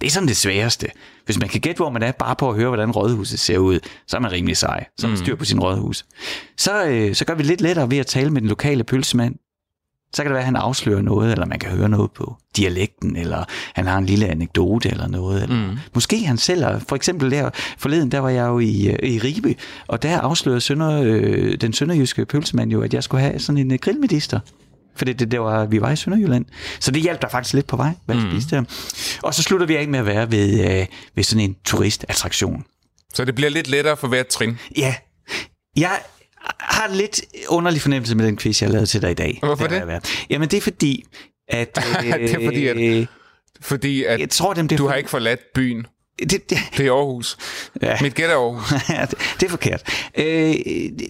[0.00, 0.86] Det er sådan det sværeste.
[1.24, 3.80] Hvis man kan gætte, hvor man er, bare på at høre, hvordan rådhuset ser ud,
[4.06, 4.86] så er man rimelig sej.
[4.98, 6.06] Så er man styr på sin rådhus.
[6.56, 9.34] Så, øh, så gør vi lidt lettere ved at tale med den lokale pølsemand.
[10.16, 13.16] Så kan det være, at han afslører noget, eller man kan høre noget på dialekten,
[13.16, 15.42] eller han har en lille anekdote eller noget.
[15.42, 15.78] Eller mm.
[15.94, 19.54] Måske han selv, for eksempel der forleden, der var jeg jo i, øh, i Ribe,
[19.86, 23.72] og der afslørede sønder, øh, den sønderjyske pølsemand jo, at jeg skulle have sådan en
[23.72, 24.40] øh, grillmedister.
[24.96, 26.44] For det, det, var, vi var i Sønderjylland.
[26.80, 28.40] Så det hjalp der faktisk lidt på vej, hvad mm.
[28.50, 28.64] der.
[29.22, 32.64] Og så slutter vi af med at være ved, øh, ved sådan en turistattraktion.
[33.14, 34.58] Så det bliver lidt lettere for hvert trin.
[34.76, 34.94] Ja.
[35.76, 35.98] Jeg
[36.60, 39.38] har lidt underlig fornemmelse med den quiz, jeg lavede til dig i dag.
[39.42, 39.82] Hvorfor det?
[39.86, 40.26] det?
[40.30, 41.04] Jamen det er fordi,
[41.48, 41.74] at...
[42.02, 43.06] det er fordi, at, øh,
[43.60, 45.86] fordi at jeg tror, dem, det du har ikke forladt byen.
[46.18, 47.36] det, det, Det er Aarhus.
[47.82, 47.96] Ja.
[48.02, 48.68] Mit gæt er Aarhus.
[49.10, 49.82] Det, det er forkert.
[50.18, 50.24] Øh,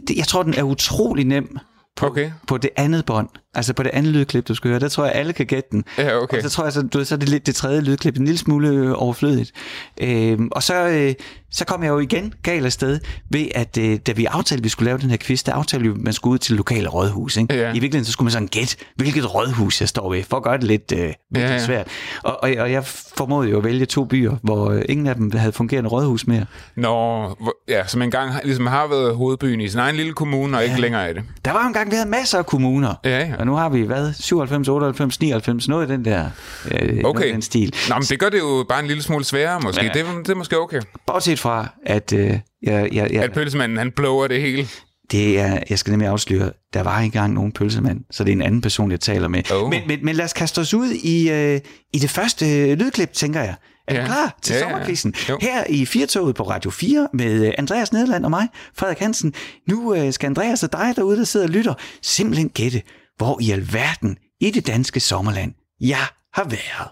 [0.09, 1.59] det, jeg tror, den er utrolig nem
[1.96, 2.31] på, Okay.
[2.46, 3.29] på det andet bånd.
[3.57, 4.81] Altså på det andet lydklip, du skal høre.
[4.81, 5.85] Der tror jeg, alle kan gætte den.
[5.99, 6.37] Ja, okay.
[6.37, 8.38] Og så tror jeg, så, du så er det lidt det tredje lydklip en lille
[8.38, 9.53] smule øh, overflødigt.
[10.01, 11.14] Øh, og så, øh,
[11.51, 14.69] så kom jeg jo igen galt afsted ved, at øh, da vi aftalte, at vi
[14.69, 16.88] skulle lave den her quiz, der aftalte vi, at man skulle ud til det lokale
[16.88, 17.37] rådhus.
[17.37, 17.55] Ikke?
[17.55, 17.69] Ja.
[17.69, 20.57] I virkeligheden, så skulle man sådan gætte, hvilket rådhus jeg står ved, for at gøre
[20.57, 21.59] det lidt, øh, Ja, ja.
[21.64, 21.87] svært.
[22.23, 22.85] Og, og, og jeg
[23.16, 26.45] formåede jo at vælge to byer, hvor øh, ingen af dem havde fungerende rådhus mere.
[26.77, 27.25] Nå,
[27.69, 31.09] ja, som engang ligesom har været hovedbyen i sin egen lille kommune, og ikke længere
[31.09, 31.23] er det.
[31.45, 32.95] Der var jo engang, vi havde masser af kommuner.
[33.05, 33.45] Ja, ja.
[33.46, 36.30] Og nu har vi, hvad, 97, 98, 99, noget i den der
[36.70, 37.32] øh, Okay.
[37.32, 37.74] den stil.
[37.88, 39.82] Nå, men det gør det jo bare en lille smule sværere, måske.
[39.85, 39.90] Ja.
[39.98, 40.04] Ja.
[40.16, 40.80] Det, det er måske okay.
[41.06, 44.68] Bortset fra, at øh, jeg, jeg, jeg, At pølsemanden, han blower det hele.
[45.11, 48.37] det er, jeg skal nemlig afsløre, der var ikke engang nogen pølsemand, så det er
[48.37, 49.52] en anden person, jeg taler med.
[49.52, 49.70] Oh.
[49.70, 51.61] Men, men, men lad os kaste os ud i, øh,
[51.92, 53.54] i det første øh, lydklip, tænker jeg.
[53.88, 54.06] Er du Ja.
[54.06, 54.72] klar til Ja, ja, ja, ja.
[54.72, 55.14] sommerquizzen?
[55.28, 55.38] Jo.
[55.40, 59.35] Her i Firtoget på Radio 4 med øh, Andreas Nederland og mig, Frederik Hansen.
[59.68, 62.82] Nu øh, skal Andreas og dig derude, der sidder og lytter, simpelthen gætte,
[63.16, 66.90] hvor i alverden i det danske sommerland jeg har været.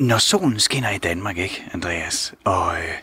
[0.00, 2.34] Når solen skinner i Danmark, ikke, Andreas?
[2.44, 2.94] Og øh,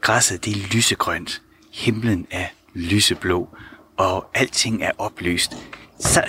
[0.00, 1.42] græsset, det er lysegrønt.
[1.72, 3.48] Himlen er lyseblå.
[3.96, 5.56] Og alting er oplyst.
[6.00, 6.24] Så,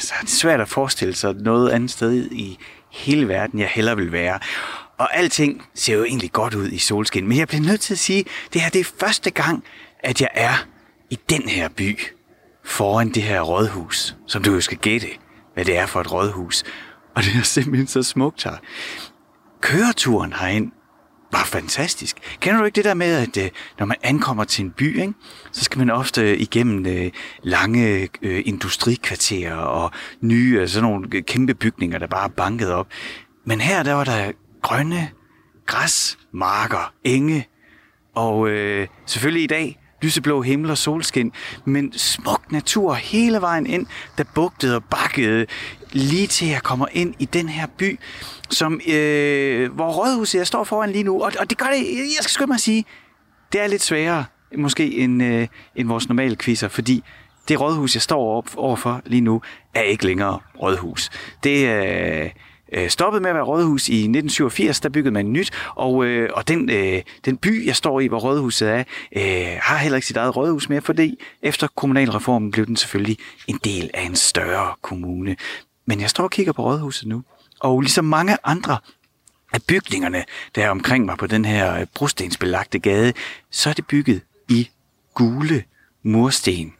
[0.00, 2.58] så er det svært at forestille sig noget andet sted i
[2.92, 4.38] hele verden, jeg hellere vil være.
[4.98, 7.28] Og alting ser jo egentlig godt ud i solskin.
[7.28, 9.64] Men jeg bliver nødt til at sige, det her det er første gang,
[10.00, 10.66] at jeg er
[11.10, 11.98] i den her by.
[12.66, 15.06] Foran det her rådhus, som du jo skal gætte,
[15.54, 16.64] hvad det er for et rådhus.
[17.14, 18.56] Og det er simpelthen så smukt her.
[19.60, 20.72] Køreturen herind
[21.32, 22.16] var fantastisk.
[22.40, 25.14] Kender du ikke det der med, at øh, når man ankommer til en by, ikke,
[25.52, 27.10] så skal man ofte igennem øh,
[27.42, 32.86] lange øh, industrikvarterer og nye, altså sådan nogle kæmpe bygninger, der bare er banket op.
[33.44, 35.10] Men her, der var der grønne
[35.66, 37.48] græsmarker, enge,
[38.14, 41.32] og øh, selvfølgelig i dag lyseblå himmel og solskin,
[41.64, 43.86] men smuk natur hele vejen ind,
[44.18, 45.46] der bugtede og bakkede
[45.92, 47.98] lige til jeg kommer ind i den her by,
[48.50, 51.22] som, øh, hvor rådhuset jeg står foran lige nu.
[51.22, 52.84] Og, og det gør det, jeg skal skynde mig at sige,
[53.52, 54.24] det er lidt sværere
[54.56, 57.04] måske end, øh, end vores normale quizzer, fordi
[57.48, 59.42] det rådhus, jeg står op, overfor lige nu,
[59.74, 61.10] er ikke længere rådhus.
[61.44, 62.24] Det er...
[62.24, 62.30] Øh,
[62.72, 66.48] øh, stoppede med at være rådhus i 1987, der byggede man nyt, og, øh, og
[66.48, 68.84] den, øh, den by, jeg står i, hvor rådhuset er,
[69.16, 73.58] øh, har heller ikke sit eget rådhus mere, fordi efter kommunalreformen blev den selvfølgelig en
[73.64, 75.36] del af en større kommune.
[75.86, 77.22] Men jeg står og kigger på rådhuset nu,
[77.60, 78.78] og ligesom mange andre
[79.52, 80.24] af bygningerne,
[80.54, 83.12] der er omkring mig på den her øh, brostensbelagte gade,
[83.50, 84.68] så er det bygget i
[85.14, 85.64] gule
[86.02, 86.72] mursten.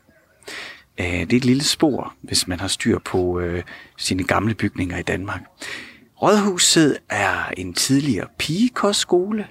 [1.00, 3.62] Øh, Det er et lille spor, hvis man har styr på øh,
[3.96, 5.40] sine gamle bygninger i Danmark.
[6.22, 9.46] Rådhuset er en tidligere pigekostskole,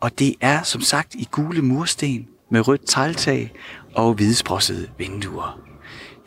[0.00, 3.52] og det er som sagt i gule mursten med rødt tegltag
[3.94, 5.60] og hvidesprossede vinduer.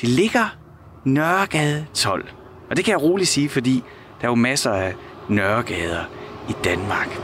[0.01, 0.58] Det ligger
[1.06, 2.30] Nørregade 12,
[2.69, 3.84] og det kan jeg roligt sige, fordi
[4.21, 4.93] der er jo masser af
[5.30, 6.04] Nørregader
[6.49, 7.19] i Danmark.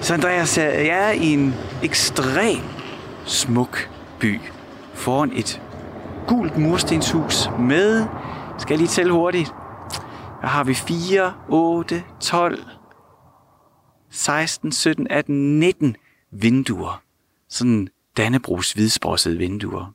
[0.00, 2.58] Så Andreas, jeg er i en ekstrem
[3.24, 4.40] smuk by
[4.94, 5.62] foran et
[6.30, 8.06] gult murstenshus med,
[8.58, 9.54] skal jeg lige tælle hurtigt,
[10.40, 12.64] der har vi 4, 8, 12,
[14.10, 15.96] 16, 17, 18, 19
[16.30, 17.02] vinduer.
[17.48, 19.94] sådan Dannebrogs hvidsprossede vinduer.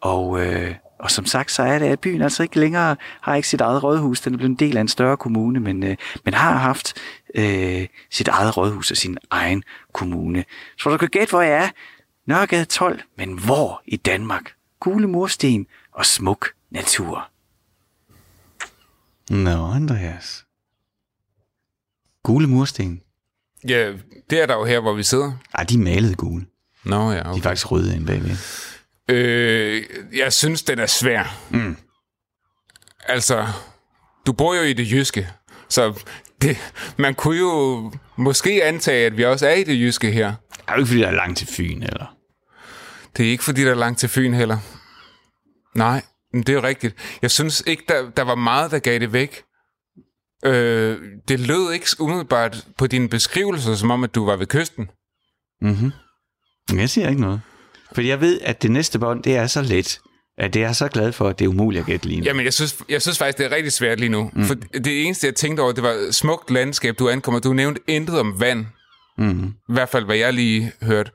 [0.00, 3.48] Og, øh, og som sagt, så er det, at byen altså ikke længere har ikke
[3.48, 4.20] sit eget rådhus.
[4.20, 6.94] Den er blevet en del af en større kommune, men, øh, men har haft
[7.34, 10.44] øh, sit eget rådhus og sin egen kommune.
[10.78, 11.68] Så du kan gætte, hvor jeg er.
[12.26, 14.53] Nørregade 12, men hvor i Danmark?
[14.80, 17.30] Gule mursten og smuk natur.
[19.30, 20.44] Nå, Andreas.
[22.22, 23.00] Gule mursten.
[23.68, 23.92] Ja,
[24.30, 25.32] det er der jo her, hvor vi sidder.
[25.54, 26.46] Ej, de er malet gule.
[26.84, 27.42] Nå ja, De er okay.
[27.42, 28.36] faktisk røde inde bagved.
[29.08, 29.82] Øh,
[30.16, 31.38] jeg synes, den er svær.
[31.50, 31.76] Mm.
[33.08, 33.46] Altså,
[34.26, 35.28] du bor jo i det jyske,
[35.68, 36.00] så
[36.42, 36.56] det,
[36.96, 40.34] man kunne jo måske antage, at vi også er i det jyske her.
[40.52, 42.13] Det er jo ikke, fordi der er langt til Fyn, eller?
[43.16, 44.58] Det er ikke, fordi der er langt til Fyn heller.
[45.74, 46.94] Nej, men det er jo rigtigt.
[47.22, 49.42] Jeg synes ikke, der, der var meget, der gav det væk.
[50.44, 50.98] Øh,
[51.28, 54.88] det lød ikke umiddelbart på dine beskrivelser, som om, at du var ved kysten.
[55.60, 55.92] Mhm.
[56.70, 57.40] Men jeg siger ikke noget.
[57.92, 60.00] Fordi jeg ved, at det næste bånd, det er så let,
[60.38, 62.24] at det er så glad for, at det er umuligt at gætte lige nu.
[62.24, 64.30] Jamen, jeg synes, jeg synes faktisk, det er rigtig svært lige nu.
[64.32, 64.44] Mm.
[64.44, 67.40] For det eneste, jeg tænkte over, det var smukt landskab, du ankommer.
[67.40, 68.66] Du nævnte intet om vand.
[69.18, 69.46] Mm.
[69.46, 71.10] I hvert fald, hvad jeg lige hørte.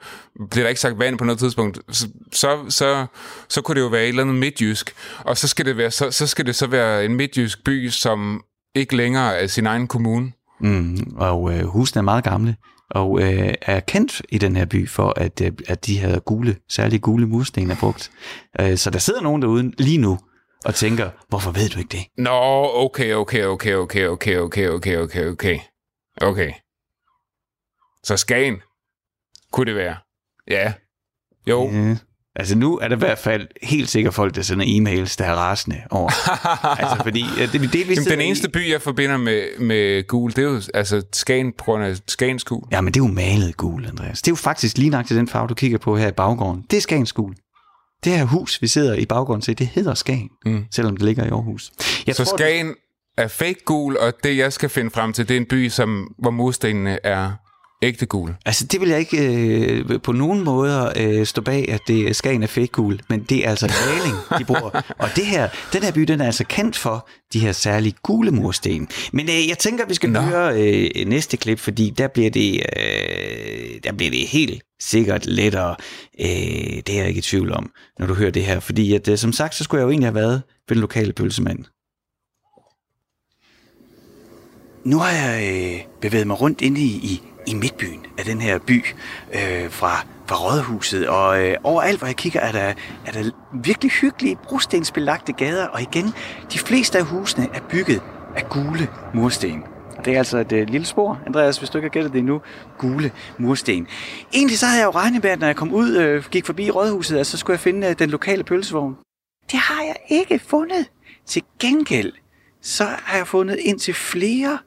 [0.52, 3.06] Bliver der ikke sagt vand på noget tidspunkt, så, så, så,
[3.50, 4.94] så kunne det jo være et eller andet midtjysk.
[5.20, 8.44] Og så skal det, være, så, så skal det så være en midtjysk by, som
[8.76, 10.32] ikke længere er sin egen kommune.
[10.60, 10.98] Mm.
[11.16, 12.56] Og øh, husene er meget gamle,
[12.90, 16.56] og øh, er kendt i den her by for, at, øh, at de her gule,
[16.70, 18.12] særligt gule mursten er brugt.
[18.60, 20.20] Øh, så der sidder nogen derude lige nu
[20.66, 22.06] og tænker, hvorfor ved du ikke det?
[22.18, 22.32] Nå,
[22.74, 25.60] okay, okay, okay, okay, okay, okay, okay, okay, okay.
[26.22, 26.52] Okay.
[28.04, 28.56] Så Skagen
[29.52, 29.96] kunne det være.
[30.48, 30.74] Ja.
[31.48, 31.70] Jo.
[31.72, 31.98] Øh,
[32.36, 35.34] altså nu er der i hvert fald helt sikkert folk, der sender e-mails, der er
[35.36, 36.10] rasende over.
[36.82, 40.38] altså fordi, det, det, det, Jamen, den eneste by, jeg forbinder med, med gul, det
[40.38, 42.64] er jo altså Skagen på grund af Skagens gul.
[42.72, 44.22] Ja, men det er jo malet gul, Andreas.
[44.22, 46.66] Det er jo faktisk lige nok til den farve, du kigger på her i baggården.
[46.72, 47.36] Det er Skagens gul.
[48.04, 50.66] Det her hus, vi sidder i baggården til, det hedder Skagen, Mm.
[50.72, 51.72] selvom det ligger i Aarhus.
[52.08, 52.76] Jeg Så tror, Skagen
[53.18, 56.16] er fake gul, og det, jeg skal finde frem til, det er en by, som,
[56.20, 57.32] hvor murstenene er
[57.82, 58.36] ægte gul.
[58.46, 62.44] Altså, det vil jeg ikke øh, på nogen måder øh, stå bag, at det Skagen
[62.44, 64.82] er fake gul, men det er altså maling, de bruger.
[65.04, 68.32] Og det her, den her by, den er altså kendt for de her særlige gule
[68.32, 68.88] mursten.
[69.14, 70.10] Men øh, jeg tænker, at vi skal.
[70.10, 70.20] Nå.
[70.20, 75.76] høre øh, næste klip, fordi der bliver det, øh, der bliver det helt sikkert lettere.
[76.20, 78.60] Øh, det er jeg ikke i tvivl om, når du hører det her.
[78.60, 81.14] Fordi at, øh, som sagt, så skulle jeg jo egentlig have været ved den lokale
[81.14, 81.66] pølsemand.
[84.84, 88.60] Nu har jeg øh, bevæget mig rundt inde i, i, i midtbyen af den her
[88.60, 88.86] by
[89.34, 92.74] øh, fra, fra Rådhuset, og øh, overalt, hvor jeg kigger, er der,
[93.06, 96.14] er der virkelig hyggelige brostensbelagte gader, og igen,
[96.54, 98.02] de fleste af husene er bygget
[98.36, 99.64] af gule mursten.
[99.98, 102.20] Og det er altså et øh, lille spor, Andreas, hvis du ikke har gættet det
[102.20, 102.42] endnu.
[102.78, 103.88] Gule mursten.
[104.34, 106.70] Egentlig så havde jeg jo regnet med, at når jeg kom ud, øh, gik forbi
[106.70, 108.96] Rådhuset, at så skulle jeg finde øh, den lokale pølsevogn.
[109.52, 110.86] Det har jeg ikke fundet.
[111.26, 112.14] Til gengæld,
[112.62, 114.60] så har jeg fundet ind til flere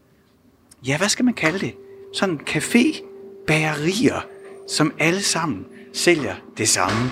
[0.86, 1.74] ja, hvad skal man kalde det?
[2.12, 3.02] Sådan café,
[3.46, 4.26] bagerier,
[4.68, 7.10] som alle sammen sælger det samme.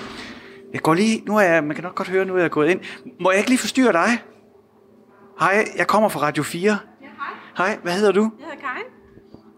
[0.73, 2.69] Jeg går lige, nu er jeg, man kan nok godt høre, nu er jeg gået
[2.69, 2.79] ind.
[3.19, 4.09] Må jeg ikke lige forstyrre dig?
[5.39, 6.71] Hej, jeg kommer fra Radio 4.
[6.71, 6.77] Ja,
[7.57, 7.67] hej.
[7.67, 8.31] Hej, hvad hedder du?
[8.39, 8.83] Jeg hedder Karin.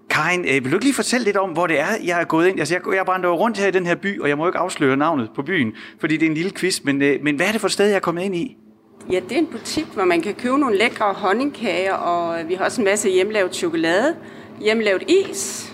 [0.10, 2.48] Karin, øh, vil du ikke lige fortælle lidt om, hvor det er, jeg er gået
[2.48, 2.60] ind?
[2.60, 4.60] Altså, jeg, jeg brænder jo rundt her i den her by, og jeg må ikke
[4.60, 7.52] afsløre navnet på byen, fordi det er en lille quiz, men, øh, men hvad er
[7.52, 8.58] det for et sted, jeg er kommet ind i?
[9.12, 12.66] Ja, det er en butik, hvor man kan købe nogle lækre honningkager, og vi har
[12.66, 14.16] også en masse hjemmelavet chokolade,
[14.62, 15.70] hjemmelavet is.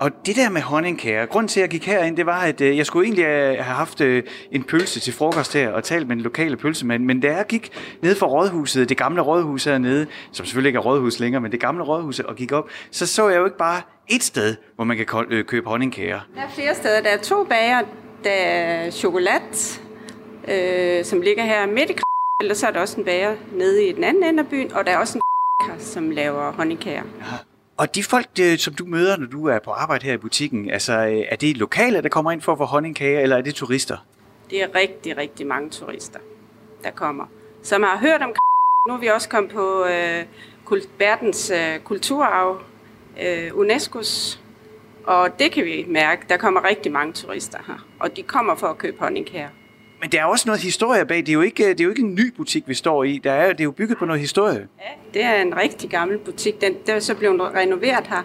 [0.00, 2.76] Og det der med honningkager, grund til, at jeg gik herind, det var, at øh,
[2.76, 4.22] jeg skulle egentlig øh, have haft øh,
[4.52, 7.04] en pølse til frokost her og talt med den lokale pølsemand.
[7.04, 7.70] Men da jeg gik
[8.02, 11.60] ned fra rådhuset, det gamle rådhus hernede, som selvfølgelig ikke er rådhus længere, men det
[11.60, 14.96] gamle rådhus, og gik op, så så jeg jo ikke bare et sted, hvor man
[14.96, 15.06] kan
[15.44, 16.20] købe honningkager.
[16.34, 17.00] Der er flere steder.
[17.00, 17.82] Der er to bager.
[18.24, 19.42] Der er chokolade,
[20.48, 21.94] øh, som ligger her midt i
[22.40, 24.86] eller så er der også en bager nede i den anden ende af byen, og
[24.86, 25.22] der er også en
[25.80, 27.02] som laver honningkager.
[27.78, 30.70] Og de folk, øh, som du møder, når du er på arbejde her i butikken,
[30.70, 33.54] altså øh, er det lokale, der kommer ind for at få honningkager, eller er det
[33.54, 33.96] turister?
[34.50, 36.18] Det er rigtig, rigtig mange turister,
[36.84, 37.24] der kommer.
[37.62, 38.34] Som har hørt om
[38.88, 40.24] Nu er vi også kommet på øh,
[40.64, 42.60] kult- verdens øh, kulturarv,
[43.22, 44.38] øh, UNESCO's.
[45.04, 47.86] Og det kan vi mærke, der kommer rigtig mange turister her.
[48.00, 49.48] Og de kommer for at købe honningkager.
[50.00, 51.16] Men der er også noget historie bag.
[51.16, 53.18] Det er jo ikke, det er jo ikke en ny butik, vi står i.
[53.24, 54.68] Der er, det er jo bygget på noget historie.
[54.78, 56.60] Ja, det er en rigtig gammel butik.
[56.60, 58.22] Den, der er så blevet renoveret her.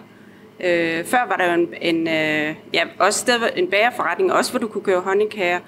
[0.60, 4.60] Øh, før var der jo en, en, øh, ja, også sted, en bagerforretning, også hvor
[4.60, 5.60] du kunne købe honningkager.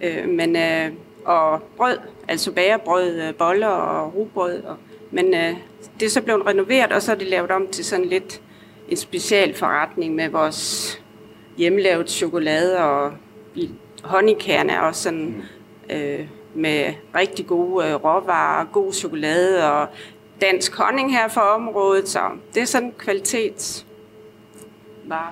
[0.00, 0.90] Øh, men, øh,
[1.24, 4.62] og brød, altså bagerbrød, øh, boller og rugbrød.
[4.62, 4.76] Og,
[5.10, 5.54] men øh,
[6.00, 8.40] det er så blevet renoveret, og så er det lavet om til sådan lidt
[8.88, 11.02] en specialforretning med vores
[11.56, 13.12] hjemmelavet chokolade, og
[14.06, 15.42] honningkærne er også sådan
[15.90, 19.88] øh, med rigtig gode øh, råvarer, god chokolade og
[20.40, 22.20] dansk honning her for området, så
[22.54, 23.84] det er sådan kvalitetsvarer,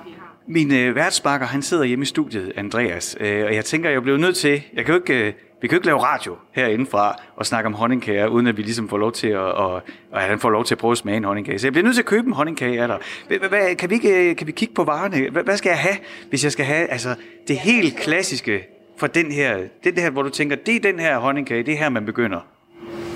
[0.05, 0.35] vi har.
[0.47, 4.17] Min øh, værtsbakker, han sidder hjemme i studiet, Andreas, øh, og jeg tænker, jeg bliver
[4.17, 5.33] nødt til, jeg kan jo ikke, øh,
[5.65, 8.89] vi kan jo ikke lave radio herindefra og snakke om honningkager, uden at vi ligesom
[8.89, 11.23] får lov til at, og, og han får lov til at prøve at smage en
[11.23, 11.59] honningkage.
[11.59, 13.77] Så jeg bliver nødt til at købe en honningkage af dig.
[13.77, 15.29] Kan vi, ikke, øh, kan vi kigge på varerne?
[15.29, 15.95] Hvad, hvad skal jeg have,
[16.29, 17.15] hvis jeg skal have altså,
[17.47, 21.17] det helt klassiske for den her, den her, hvor du tænker, det er den her
[21.17, 22.39] honningkage, det er her, man begynder.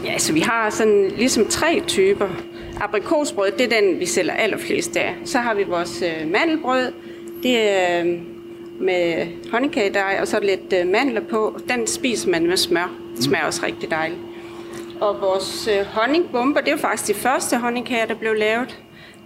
[0.05, 2.27] Ja, så vi har sådan ligesom tre typer.
[2.81, 5.15] Aprikosbrød, det er den, vi sælger allerflest af.
[5.25, 6.93] Så har vi vores øh, mandelbrød.
[7.43, 8.38] Det er øh,
[8.79, 11.59] med honningkagedej, og så er lidt øh, mandler på.
[11.69, 12.91] Den spiser man med smør.
[13.15, 14.19] Det smager også rigtig dejligt.
[15.01, 18.79] Og vores øh, honningbomber, det er jo faktisk de første honningkager, der blev lavet.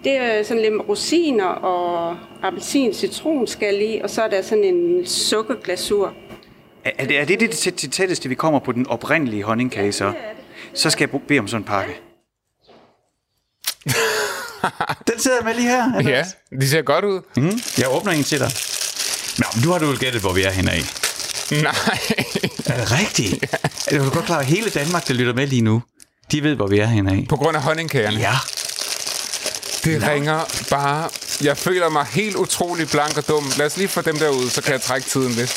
[0.04, 4.64] Det er sådan lidt med rosiner og appelsin, citronskal i, og så er der sådan
[4.64, 6.14] en sukkerglasur.
[6.84, 9.92] Er, er det er det, det, det, det tætteste, vi kommer på den oprindelige honningkage,
[9.92, 10.14] så?
[10.74, 11.94] Så skal jeg bede om sådan en pakke.
[15.12, 15.78] den sidder jeg med lige her.
[15.94, 16.38] Ja, Andreas.
[16.62, 17.22] de ser godt ud.
[17.38, 18.50] Mm, jeg åbner en til dig.
[19.38, 20.84] Nå, men du har du vel gættet, hvor vi er henne af.
[21.52, 22.00] Nej.
[22.66, 23.34] Er det rigtigt?
[23.92, 23.98] Ja.
[23.98, 25.84] Er du godt klar, at hele Danmark, der lytter med lige nu,
[26.32, 27.26] de ved, hvor vi er henne af?
[27.30, 28.20] På grund af honningkagerne.
[28.20, 28.36] Ja.
[29.84, 31.10] Det ringer bare...
[31.42, 33.52] Jeg føler mig helt utrolig blank og dum.
[33.58, 35.50] Lad os lige få dem derud, så kan jeg trække tiden lidt.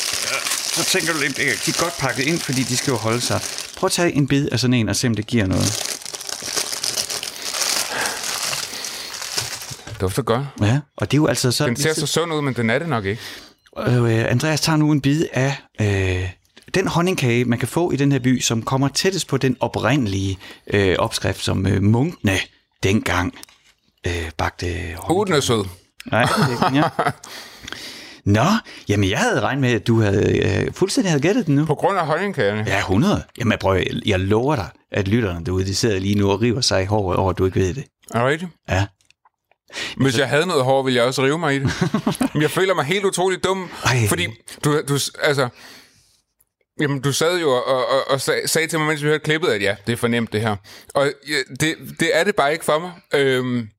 [0.75, 3.41] Så tænker du lidt, de er godt pakket ind, fordi de skal jo holde sig.
[3.77, 5.83] Prøv at tage en bid af sådan en, og se om det giver noget.
[9.89, 10.45] Det dufter godt.
[10.61, 11.65] Ja, og det er jo altså så...
[11.65, 13.21] Den ser så sund ud, men den er det nok ikke.
[13.79, 16.29] Øh, Andreas tager nu en bid af øh,
[16.73, 20.37] den honningkage, man kan få i den her by, som kommer tættest på den oprindelige
[20.67, 22.37] øh, opskrift, som øh, munkene
[22.83, 23.33] dengang
[24.07, 24.65] øh, bagte
[24.97, 25.19] honning.
[25.19, 25.65] Uh, den er sød.
[26.11, 26.83] Nej, det det, ja.
[28.25, 28.45] Nå,
[28.89, 31.65] jamen jeg havde regnet med, at du havde øh, fuldstændig havde gættet den nu.
[31.65, 32.65] På grund af honningkagerne.
[32.67, 33.23] Ja, 100.
[33.39, 36.61] Jamen prøv, jeg, jeg lover dig, at lytterne derude, de sidder lige nu og river
[36.61, 37.83] sig i håret over, at du ikke ved det.
[38.13, 38.51] Er det rigtigt?
[38.69, 38.85] Ja.
[39.97, 41.71] Hvis jeg havde noget hår, ville jeg også rive mig i det.
[42.33, 44.07] Men jeg føler mig helt utrolig dum, Ej.
[44.09, 44.27] fordi
[44.63, 45.49] du, du, altså,
[46.79, 49.47] jamen, du sad jo og, og, og sag, sagde til mig, mens vi hørte klippet,
[49.47, 50.55] at ja, det er for nemt det her.
[50.93, 52.91] Og ja, det, det er det bare ikke for mig.
[53.13, 53.69] Øhm,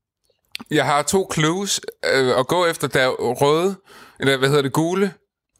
[0.70, 1.81] jeg har to clues
[2.14, 3.77] øh, at gå efter, der er røde,
[4.20, 5.12] eller hvad hedder det, gule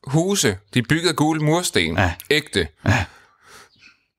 [0.07, 0.59] huse.
[0.75, 1.97] De er bygget af gule mursten.
[1.97, 2.15] Ja.
[2.31, 2.69] Ægte.
[2.85, 3.05] Ja.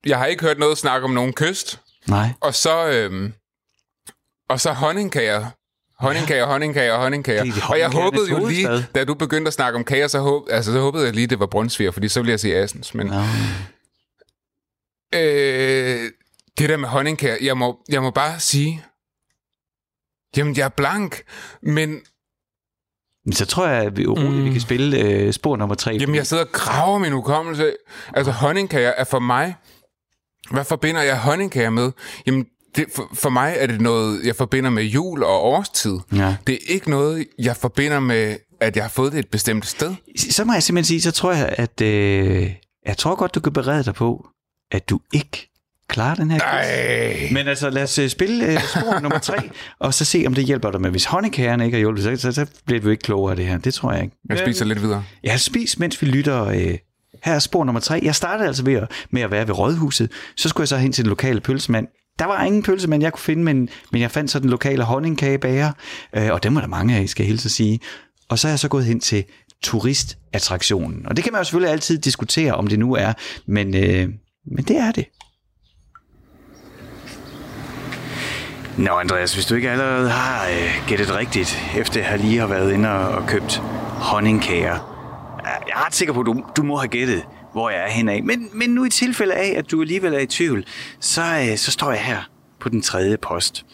[0.05, 1.79] Jeg har ikke hørt noget snak om nogen kyst.
[2.07, 2.29] Nej.
[2.41, 3.33] Og så, øhm,
[4.49, 5.45] og så honningkager.
[5.99, 7.43] Honningkager, honningkager, honningkager.
[7.43, 10.47] Er Og jeg håbede jo lige, da du begyndte at snakke om kager, så, håb,
[10.49, 12.93] altså, så håbede jeg lige, det var Brunsviger, fordi så ville jeg sige Assens.
[12.93, 13.19] Men Nå.
[15.15, 16.11] øh,
[16.57, 18.85] det der med honningkager, jeg må, jeg må bare sige,
[20.37, 21.21] jamen jeg er blank,
[21.61, 22.01] men
[23.25, 24.45] Men så tror jeg, at vi, roligt, mm.
[24.45, 25.97] vi kan spille øh, spor nummer tre.
[25.99, 27.73] jamen, jeg sidder og graver min hukommelse.
[28.13, 29.55] Altså honningkager er for mig,
[30.51, 31.91] hvad forbinder jeg honningkager med?
[32.25, 35.97] Jamen, det, for, for mig er det noget, jeg forbinder med jul og årstid.
[36.15, 36.35] Ja.
[36.47, 39.95] Det er ikke noget, jeg forbinder med, at jeg har fået det et bestemt sted.
[40.17, 42.53] Så må jeg simpelthen sige, så tror jeg, at øh,
[42.85, 44.27] jeg tror godt, du kan berede dig på,
[44.71, 45.49] at du ikke
[45.89, 47.31] klarer den her quiz.
[47.31, 50.45] Men altså, lad os øh, spille øh, spor nummer tre, og så se, om det
[50.45, 50.89] hjælper dig med.
[50.89, 53.45] Hvis honningkagerne ikke har hjulpet, så, så, så bliver vi jo ikke klogere af det
[53.45, 53.57] her.
[53.57, 54.15] Det tror jeg ikke.
[54.29, 55.03] Jeg spiser lidt videre.
[55.23, 56.45] Ja, spis, mens vi lytter.
[56.45, 56.77] Øh,
[57.23, 57.99] her er spor nummer tre.
[58.03, 60.11] Jeg startede altså ved at, med at være ved Rådhuset.
[60.35, 61.87] Så skulle jeg så hen til den lokale pølsemand.
[62.19, 65.71] Der var ingen pølsemand, jeg kunne finde, men, men jeg fandt så den lokale honningkagebager,
[66.15, 67.79] øh, og dem var der mange af, skal jeg hilse at sige.
[68.29, 69.23] Og så er jeg så gået hen til
[69.63, 71.05] turistattraktionen.
[71.05, 73.13] Og det kan man jo selvfølgelig altid diskutere, om det nu er,
[73.45, 74.09] men, øh,
[74.55, 75.05] men det er det.
[78.77, 82.73] Nå, Andreas, hvis du ikke allerede har øh, gættet rigtigt, efter jeg lige har været
[82.73, 83.57] inde og, og købt
[83.95, 84.99] honningkager,
[85.43, 88.21] jeg er ret sikker på, at du, du må have gættet, hvor jeg er henad.
[88.21, 90.65] Men, men nu i tilfælde af, at du alligevel er i tvivl,
[90.99, 93.65] så, øh, så står jeg her på den tredje post.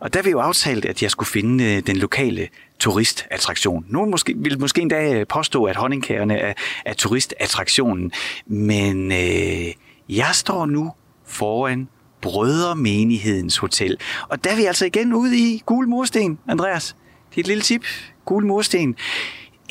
[0.00, 3.84] Og der vi jo aftalt, at jeg skulle finde øh, den lokale turistattraktion.
[3.88, 6.52] Nogen måske, vil måske endda øh, påstå, at honningkagerne er,
[6.84, 8.12] er turistattraktionen.
[8.46, 9.72] Men øh,
[10.08, 10.92] jeg står nu
[11.26, 11.88] foran
[12.20, 13.96] Brødremenighedens Hotel.
[14.28, 16.96] Og der er vi altså igen ude i gul mursten, Andreas.
[17.30, 17.84] Det er et lille tip.
[18.24, 18.96] Gul mursten.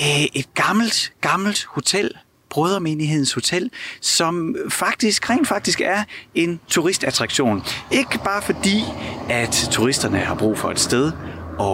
[0.02, 2.12] Øh, et gammelt, gammelt hotel,
[2.50, 6.04] Brødremenighedens Hotel, som faktisk, rent faktisk er
[6.36, 7.64] en turistattraktion.
[7.92, 8.84] Ikke bare fordi,
[9.30, 11.12] at turisterne har brug for et sted
[11.60, 11.66] at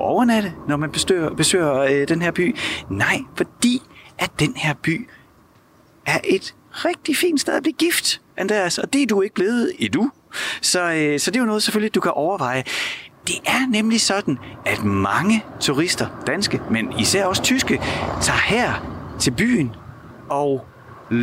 [0.00, 2.56] overnatte, når man besøger, besøger øh, den her by.
[2.90, 3.82] Nej, fordi
[4.18, 5.08] at den her by
[6.06, 9.72] er et rigtig fint sted at blive gift, Andreas, og det er du ikke blevet
[9.78, 10.10] endnu.
[10.60, 12.64] Så, øh, så det er jo noget selvfølgelig, du kan overveje.
[13.26, 17.80] det er nemlig sådan, at mange turister, danske, men især også tyske,
[18.22, 18.72] tager her
[19.20, 19.74] til byen
[20.34, 20.64] og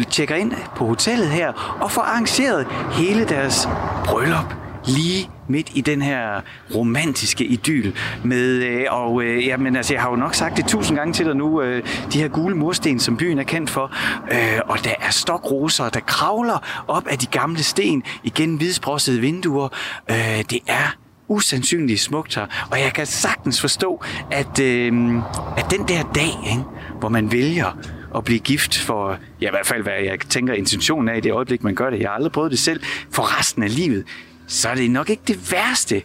[0.10, 3.68] tjekker ind på hotellet her og får arrangeret hele deres
[4.06, 4.56] bryllup
[4.86, 6.42] lige midt i den her
[6.76, 7.94] romantiske idyl
[8.24, 11.26] med, øh, og øh, jamen, altså, jeg har jo nok sagt det tusind gange til
[11.26, 11.84] dig nu, øh,
[12.14, 13.92] de her gule mursten, som byen er kendt for,
[14.32, 19.70] øh, og der er stokroser, der kravler op af de gamle sten, igen hvidsprossede vinduer,
[20.10, 20.96] øh, det er
[21.28, 25.16] usandsynligt smukt her, og jeg kan sagtens forstå, at, øh,
[25.58, 26.64] at den der dag, ikke,
[27.00, 27.78] hvor man vælger
[28.16, 31.32] at blive gift for, ja i hvert fald hvad jeg tænker intentionen er i det
[31.32, 32.82] øjeblik, man gør det, jeg har aldrig prøvet det selv,
[33.12, 34.06] for resten af livet,
[34.48, 36.04] så er det nok ikke det værste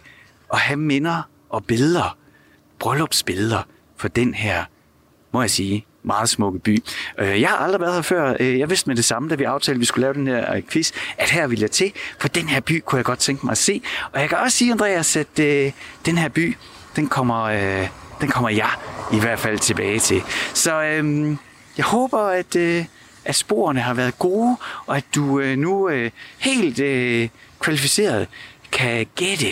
[0.53, 2.17] at have minder og billeder,
[2.79, 4.63] bryllupsbilleder for den her,
[5.31, 6.83] må jeg sige, meget smukke by.
[7.19, 8.35] Øh, jeg har aldrig været her før.
[8.39, 10.55] Øh, jeg vidste med det samme, da vi aftalte, at vi skulle lave den her
[10.55, 13.45] øh, quiz, at her ville jeg til, for den her by kunne jeg godt tænke
[13.45, 13.81] mig at se.
[14.11, 15.37] Og jeg kan også sige, Andreas, at
[16.05, 16.57] den her by,
[16.95, 17.49] den kommer,
[18.21, 18.69] den kommer jeg
[19.13, 20.21] i hvert fald tilbage til.
[20.53, 21.37] Så øhm,
[21.77, 22.85] jeg håber, at, øh,
[23.25, 28.27] at sporene har været gode, og at du øh, nu øh, helt øh, kvalificeret
[28.71, 29.47] kan gætte,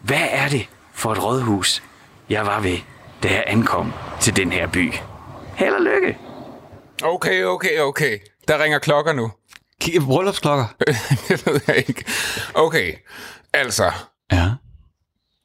[0.00, 1.82] hvad er det for et rådhus,
[2.30, 2.78] jeg var ved,
[3.22, 4.92] da jeg ankom til den her by.
[5.56, 6.18] Held og lykke!
[7.02, 8.18] Okay, okay, okay.
[8.48, 9.30] Der ringer klokker nu.
[9.80, 10.66] Kig, bryllupsklokker.
[11.28, 12.04] det ved jeg ikke.
[12.54, 12.92] Okay,
[13.52, 13.90] altså,
[14.32, 14.50] Ja.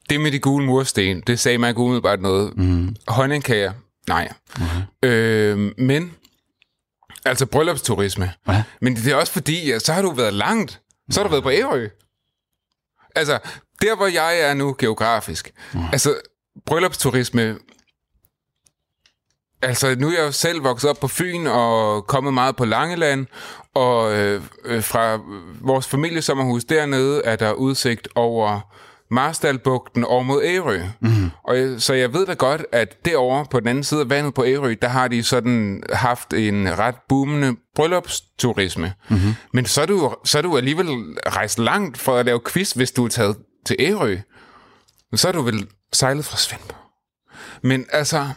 [0.09, 2.57] det med de gule mursten, det sagde mig ikke umiddelbart noget.
[2.57, 2.95] Mm.
[3.07, 3.73] Honningkager,
[4.07, 4.33] nej.
[4.57, 5.09] Mm-hmm.
[5.09, 6.15] Øh, men,
[7.25, 8.33] altså bryllupsturisme.
[8.47, 8.63] Ja.
[8.81, 10.81] Men det er også fordi, at så har du været langt.
[11.11, 11.87] Så har du været på Ærø.
[13.15, 13.39] Altså,
[13.81, 15.51] der hvor jeg er nu geografisk.
[15.73, 15.79] Mm.
[15.91, 16.15] Altså,
[16.65, 17.57] bryllupsturisme...
[19.61, 23.27] Altså, nu er jeg jo selv vokset op på Fyn og kommet meget på Langeland,
[23.73, 25.19] og øh, øh, fra
[25.61, 28.73] vores familiesommerhus dernede er der udsigt over
[29.13, 30.81] Marstalbugten over mod Ærø.
[31.01, 31.29] Mm.
[31.43, 34.45] Og så jeg ved da godt, at derovre på den anden side af vandet på
[34.45, 38.93] Ærø, der har de sådan haft en ret boomende bryllupsturisme.
[39.09, 39.33] Mm-hmm.
[39.53, 40.87] Men så er, du, så er du alligevel
[41.27, 44.17] rejst langt for at lave quiz, hvis du er taget til Ærø.
[45.11, 46.77] Men så er du vel sejlet fra Svendborg.
[47.63, 48.29] Men altså...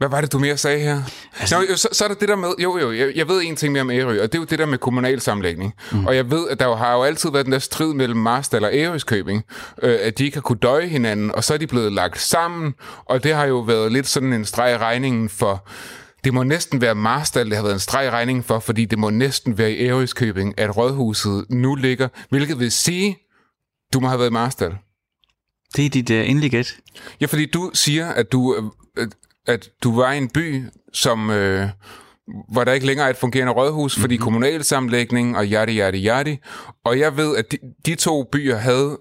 [0.00, 1.02] Hvad var det, du mere sagde her?
[1.40, 2.48] Altså, Nå, jo, så, så er der det der med...
[2.62, 4.58] Jo, jo, jeg, jeg ved en ting mere om Ærø, og det er jo det
[4.58, 5.74] der med kommunalsamlægning.
[5.92, 6.06] Mm.
[6.06, 8.64] Og jeg ved, at der jo har jo altid været den der strid mellem Marstal
[8.64, 9.44] og Ærøskøbing,
[9.82, 12.74] øh, at de ikke har kunne døje hinanden, og så er de blevet lagt sammen,
[13.04, 15.68] og det har jo været lidt sådan en streg i regningen for...
[16.24, 18.98] Det må næsten være Marstal, det har været en streg i regningen for, fordi det
[18.98, 23.16] må næsten være i Ærøskøbing, at rådhuset nu ligger, hvilket vil sige,
[23.92, 24.72] du må have været i Marstal.
[25.76, 26.76] Det er dit uh, endelig gæt.
[27.20, 29.08] Ja, fordi du siger, at du, øh,
[29.46, 31.68] at du var i en by, som, øh,
[32.52, 34.24] hvor der ikke længere er et fungerende rådhus, fordi mm-hmm.
[34.24, 36.38] kommunalsamlægning og yadi, yadi, yadi.
[36.84, 38.98] Og jeg ved, at de, de to byer havde,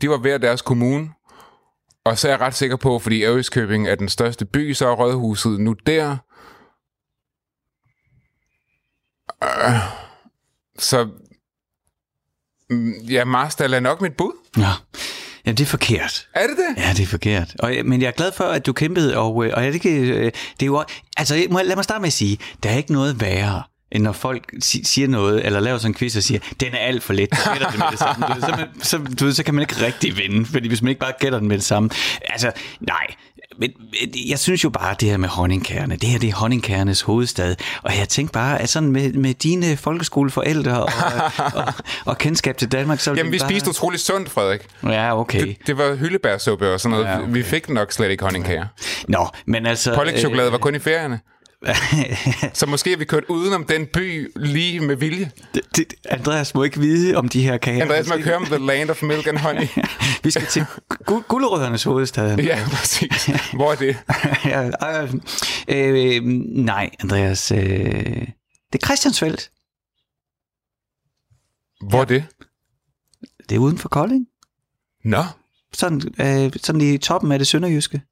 [0.00, 1.10] de var hver deres kommune,
[2.04, 4.94] og så er jeg ret sikker på, fordi Ærøskøbing er den største by, så er
[4.94, 6.16] rådhuset nu der.
[9.44, 9.80] Øh,
[10.78, 11.08] så
[12.70, 14.32] mm, ja, Marstal er nok mit bud.
[14.58, 14.72] Ja.
[15.46, 16.26] Jamen, det er forkert.
[16.34, 16.82] Er det det?
[16.82, 17.54] Ja, det er forkert.
[17.58, 19.80] Og, øh, men jeg er glad for, at du kæmpede, og, øh, og jeg, det,
[19.80, 20.32] kan, øh, det
[20.62, 20.84] er jo...
[21.16, 23.62] Altså, lad mig starte med at sige, der er ikke noget værre,
[23.92, 26.78] end når folk si- siger noget, eller laver sådan en quiz og siger, den er
[26.78, 28.26] alt for let, gætter det med det samme.
[28.34, 31.00] Du så, man, så, du så kan man ikke rigtig vinde, fordi hvis man ikke
[31.00, 31.90] bare gætter den med det samme.
[32.28, 33.06] Altså, nej,
[33.58, 33.72] men
[34.28, 37.56] jeg synes jo bare, at det her med honningkærne, det her det er honningkærnes hovedstad,
[37.82, 40.90] og jeg tænkte bare, at sådan med, med dine folkeskoleforældre og,
[41.66, 41.72] og,
[42.04, 43.48] og kendskab til Danmark, så Jamen, vi bare...
[43.48, 44.60] spiste utrolig sundt, Frederik.
[44.82, 45.40] Ja, okay.
[45.46, 47.06] Det, det var hyldebærsuppe og sådan noget.
[47.06, 47.32] Ja, okay.
[47.32, 48.66] Vi fik nok slet ikke honningkager.
[49.08, 49.94] Nå, men altså...
[49.94, 51.20] Pålægtschokolade var kun i ferierne.
[52.54, 55.30] Så måske har vi kørt udenom den by lige med vilje.
[55.54, 57.82] det, det, Andreas må ikke vide om de her kager.
[57.82, 59.66] Andreas må køre om The Land of Milk and Honey.
[60.24, 60.60] Vi skal til
[61.10, 62.38] gu- gulerøddernes hovedstad.
[62.38, 63.30] ja, præcis.
[63.54, 63.96] Hvor er det?
[64.44, 64.70] ja,
[65.68, 66.22] øh, øh,
[66.64, 67.52] nej, Andreas.
[67.52, 67.58] Øh,
[68.72, 69.50] det er Christiansfeldt.
[71.90, 72.24] Hvor er det?
[73.48, 74.26] Det er uden for Kolding.
[75.04, 75.24] Nå.
[75.74, 78.02] Sådan, øh, sådan i toppen af det sønderjyske.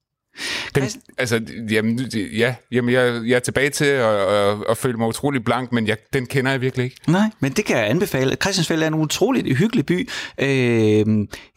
[0.75, 0.85] Den,
[1.19, 5.09] altså, jamen, det- ja, jamen, jeg, jeg er tilbage til at, at, at føle mig
[5.09, 6.97] utrolig blank, men jeg, den kender jeg virkelig ikke.
[7.07, 8.37] Nej, men det kan jeg anbefale.
[8.43, 10.09] Christiansfeld er en utroligt hyggelig by.
[10.39, 11.07] Øh,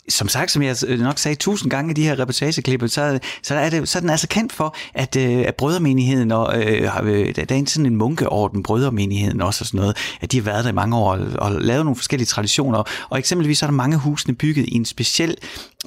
[0.09, 3.69] som sagt, som jeg nok sagde tusind gange i de her reportageklipper, så, så, er,
[3.69, 7.45] det, så er den altså kendt for, at, øh, at brødremenigheden, og, øh, øh, der
[7.49, 10.69] er en sådan en munkeorden, brødremenigheden også og sådan noget, at de har været der
[10.71, 12.84] i mange år og, og lavet nogle forskellige traditioner.
[13.09, 15.36] Og eksempelvis så er der mange husene bygget i en speciel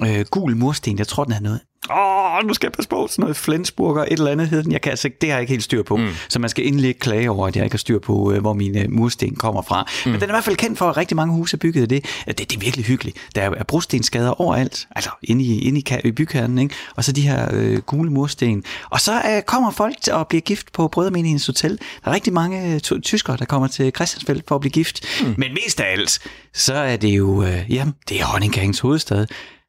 [0.03, 0.97] øh, gul mursten.
[0.97, 1.59] Jeg tror, den er noget
[1.91, 4.71] åh, nu skal jeg passe på, sådan noget Flensburg og et eller andet hed den.
[4.71, 5.97] Jeg kan altså ikke, det har jeg ikke helt styr på.
[5.97, 6.07] Mm.
[6.29, 8.53] Så man skal endelig ikke klage over, at jeg ikke har styr på, øh, hvor
[8.53, 9.87] mine mursten kommer fra.
[10.05, 10.11] Mm.
[10.11, 11.89] Men den er i hvert fald kendt for, at rigtig mange huse er bygget af
[11.89, 12.05] det.
[12.27, 13.17] Det, det er virkelig hyggeligt.
[13.35, 16.75] Der er brostensskader overalt, altså inde i, inde i, i bykernen, ikke?
[16.95, 18.63] og så de her øh, gule mursten.
[18.89, 21.79] Og så øh, kommer folk til at blive gift på Brødermenighedens Hotel.
[22.03, 25.21] Der er rigtig mange øh, tyskere, der kommer til Christiansfeld for at blive gift.
[25.21, 25.35] Mm.
[25.37, 26.19] Men mest af alt,
[26.53, 29.27] så er det jo, øh, jamen, det er Honningkagens hovedstad.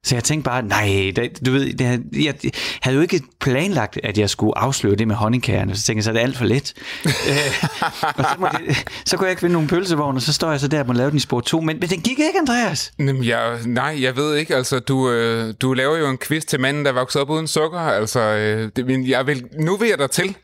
[0.09, 2.35] Så jeg tænkte bare, nej, det, du ved, det, jeg
[2.83, 6.11] havde jo ikke planlagt, at jeg skulle afsløre det med honningkagerne, så tænkte jeg, så
[6.11, 6.75] er det alt for let.
[7.29, 7.65] Øh,
[8.03, 10.61] og så, må det, så kunne jeg ikke finde nogen pølsevogn, og så står jeg
[10.61, 12.93] så der og må lave den i spor 2, men, men den gik ikke, Andreas.
[12.99, 16.61] Jamen, jeg, nej, jeg ved ikke, altså, du, øh, du laver jo en quiz til
[16.61, 19.99] manden, der voksede op uden sukker, altså, øh, det, men jeg vil, nu vil jeg
[19.99, 20.37] dig til,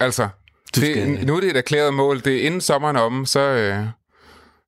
[0.00, 0.28] altså,
[0.74, 1.26] det, skal...
[1.26, 3.86] nu er det et erklæret mål, det er inden sommeren om, så, øh,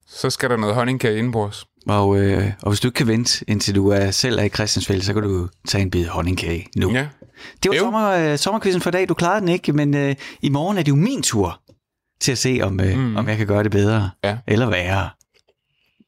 [0.09, 1.67] så skal der noget honningkage indenbords.
[1.89, 5.03] Og, øh, og hvis du ikke kan vente, indtil du er selv er i Christiansfeld,
[5.03, 6.91] så kan du tage en bid honningkage nu.
[6.91, 7.09] Ja.
[7.63, 9.09] Det var sommer, øh, sommerquizzen for i dag.
[9.09, 11.61] Du klarede den ikke, men øh, i morgen er det jo min tur
[12.21, 13.17] til at se, om, øh, mm.
[13.17, 14.39] om jeg kan gøre det bedre ja.
[14.47, 15.11] eller værre.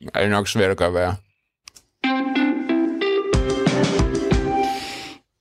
[0.01, 1.15] Det er nok svært at gøre værre.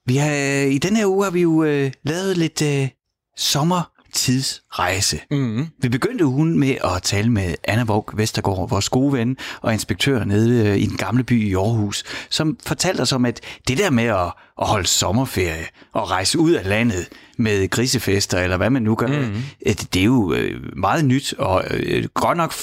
[0.08, 2.90] Vi har, øh, I denne her uge har vi jo øh, lavet lidt øh,
[3.38, 5.20] sommer tidsrejse.
[5.32, 5.68] Mm-hmm.
[5.82, 10.24] Vi begyndte ugen med at tale med Anna Våg Vestergaard, vores gode ven og inspektør
[10.24, 14.04] nede i den gamle by i Aarhus, som fortalte os om, at det der med
[14.04, 18.96] at, at holde sommerferie og rejse ud af landet med grisefester, eller hvad man nu
[18.96, 19.44] gør, mm-hmm.
[19.66, 22.54] det, er jo øh, meget nyt, og øh, godt nok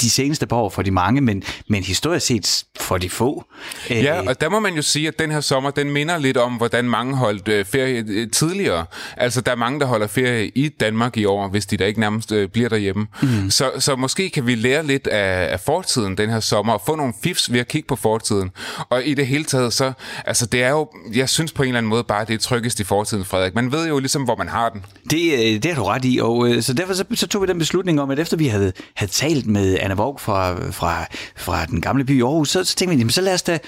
[0.00, 3.44] de seneste par år for de mange, men, men historisk set for de få.
[3.90, 6.52] Ja, og der må man jo sige, at den her sommer, den minder lidt om,
[6.52, 8.86] hvordan mange holdt ferie tidligere.
[9.16, 12.00] Altså, der er mange, der holder ferie i Danmark i år, hvis de da ikke
[12.00, 13.06] nærmest bliver derhjemme.
[13.22, 13.50] Mm.
[13.50, 16.96] Så, så måske kan vi lære lidt af, af fortiden den her sommer, og få
[16.96, 18.50] nogle fifs ved at kigge på fortiden.
[18.88, 19.92] Og i det hele taget, så,
[20.26, 22.80] altså det er jo, jeg synes på en eller anden måde bare, det er tryggest
[22.80, 23.54] i fortiden, Frederik.
[23.54, 24.84] Man ved jo ligesom, hvor man har den.
[25.10, 27.46] Det, øh, det har du ret i, og øh, så derfor så, så tog vi
[27.46, 31.04] den beslutning om, at efter vi havde, havde talt med Anna Våg fra, fra,
[31.36, 33.58] fra den gamle by i Aarhus, så, så tænkte vi, jamen, så lad os da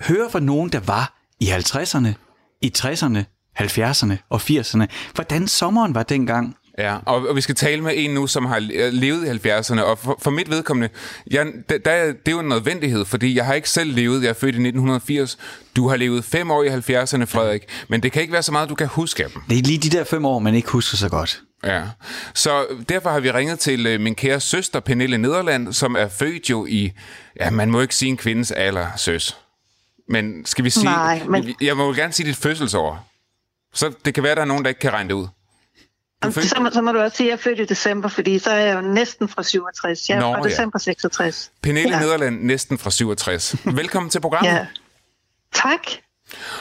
[0.00, 2.08] høre fra nogen, der var i 50'erne,
[2.62, 3.18] i 60'erne,
[3.60, 4.86] 70'erne og 80'erne.
[5.14, 6.56] Hvordan sommeren var dengang.
[6.78, 8.58] Ja, og, og vi skal tale med en nu, som har
[8.90, 10.88] levet i 70'erne, og for, for mit vedkommende,
[11.30, 14.28] jeg, der, der, det er jo en nødvendighed, fordi jeg har ikke selv levet, jeg
[14.28, 15.38] er født i 1980,
[15.76, 18.68] du har levet fem år i 70'erne, Frederik, men det kan ikke være så meget,
[18.68, 19.42] du kan huske af dem.
[19.48, 21.40] Det er lige de der fem år, man ikke husker så godt.
[21.64, 21.82] Ja,
[22.34, 26.50] så derfor har vi ringet til øh, min kære søster, Pernille Nederland, som er født
[26.50, 26.92] jo i,
[27.40, 29.36] ja, man må ikke sige en kvindes alder, søs.
[30.08, 31.54] Men skal vi sige, Nej, men...
[31.60, 33.08] jeg må jo gerne sige dit fødselsår.
[33.74, 35.26] Så det kan være, der er nogen, der ikke kan regne det ud.
[36.22, 38.50] Så, må, så må du også sige, at jeg er født i december, fordi så
[38.50, 40.08] er jeg jo næsten fra 67.
[40.08, 41.50] Jeg er Nå, fra december 66.
[41.62, 42.00] Pernille ja.
[42.00, 43.56] Nederland, næsten fra 67.
[43.64, 44.50] Velkommen til programmet.
[44.50, 44.66] Ja.
[45.54, 45.80] Tak.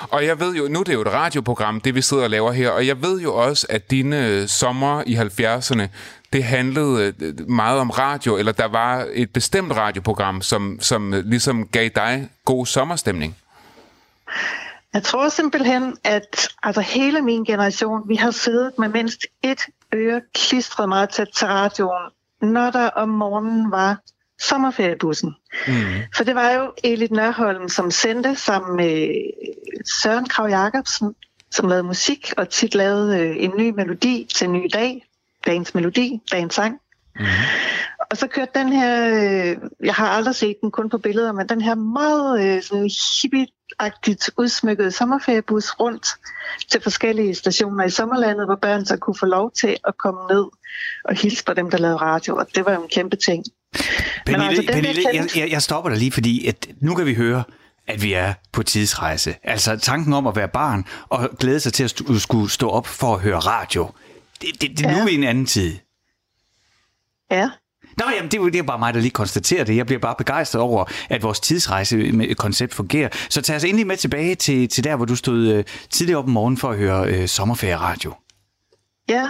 [0.02, 2.52] Og jeg ved jo, nu er det jo et radioprogram, det vi sidder og laver
[2.52, 5.88] her, og jeg ved jo også, at dine øh, sommer i 70'erne,
[6.34, 11.26] det handlede øh, meget om radio, eller der var et bestemt radioprogram, som, som øh,
[11.26, 13.38] ligesom gav dig god sommerstemning.
[14.98, 19.60] Jeg tror simpelthen, at altså hele min generation, vi har siddet med mindst et
[19.94, 23.98] øre klistret meget tæt til radioen, når der om morgenen var
[24.40, 25.36] sommerferiebussen.
[25.68, 25.74] Mm.
[26.16, 29.10] For det var jo Elit Nørholm, som sendte sammen med
[30.02, 31.16] Søren Krav Jacobsen,
[31.52, 35.06] som lavede musik og tit lavede øh, en ny melodi til en ny dag.
[35.46, 36.80] Dagens melodi, dagens sang.
[37.20, 37.26] Mm.
[38.12, 41.50] Og så kørte den her, øh, jeg har aldrig set den kun på billeder, men
[41.50, 46.08] den her meget øh, sådan hippie-agtigt udsmykkede sommerferiebus rundt
[46.72, 50.46] til forskellige stationer i sommerlandet, hvor børn så kunne få lov til at komme ned
[51.06, 53.44] og hilse på dem, der lavede radio, og det var jo en kæmpe ting.
[54.26, 57.44] Pernille, altså, Pernille jeg, jeg, jeg stopper dig lige, fordi at nu kan vi høre,
[57.88, 59.36] at vi er på tidsrejse.
[59.44, 62.88] Altså tanken om at være barn og glæde sig til at st- skulle stå op
[62.88, 63.92] for at høre radio.
[64.42, 64.92] Det, det, det ja.
[64.92, 65.76] nu er i en anden tid.
[67.32, 67.50] Ja.
[67.98, 69.76] Nå, jamen, det, er, det er bare mig, der lige konstaterer det.
[69.76, 73.10] Jeg bliver bare begejstret over, at vores tidsrejse-koncept fungerer.
[73.30, 76.26] Så tag os endelig med tilbage til, til der, hvor du stod øh, tidligere op
[76.26, 78.14] om morgenen for at høre øh, sommerferie-radio.
[79.10, 79.30] Ja,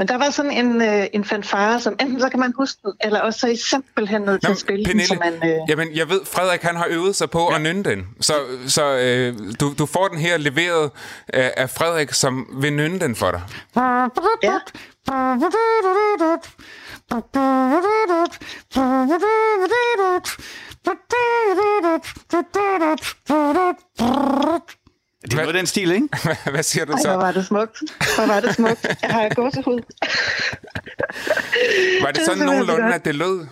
[0.00, 2.92] men der var sådan en, øh, en fanfare, som enten så kan man huske den,
[3.00, 5.50] eller også så er I simpelthen nødt til at spille Pernille, den, så man...
[5.50, 5.58] Øh...
[5.68, 7.56] Jamen, jeg ved, Frederik han har øvet sig på ja.
[7.56, 8.06] at nynne den.
[8.20, 8.34] Så,
[8.66, 10.90] så øh, du, du får den her leveret
[11.28, 13.42] af, af Frederik, som vil nynne den for dig.
[14.42, 14.58] Ja.
[25.22, 26.08] Det var den stil, ikke?
[26.52, 27.08] Hvad siger du så?
[27.08, 27.78] Ej, hvor var det smukt.
[28.16, 28.86] Hvor var det smukt.
[29.02, 29.80] Jeg har gåsehud.
[32.02, 33.46] var det sådan nogenlunde, at det lød?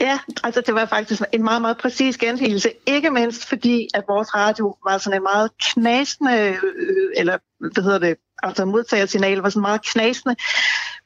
[0.00, 2.72] Ja, altså det var faktisk en meget, meget præcis gengivelse.
[2.86, 6.58] Ikke mindst fordi, at vores radio var sådan en meget knasende, øh,
[7.16, 10.36] eller hvad hedder det, altså modtagersignal var sådan meget knasende,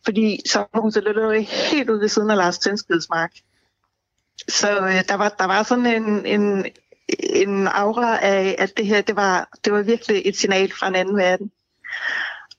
[0.04, 3.32] fordi sommerhuset lå jo helt ude ved siden af Lars Tønskeds mark.
[4.48, 6.66] Så øh, der, var, der var sådan en, en,
[7.18, 10.94] en aura af, at det her, det var, det var virkelig et signal fra en
[10.94, 11.50] anden verden.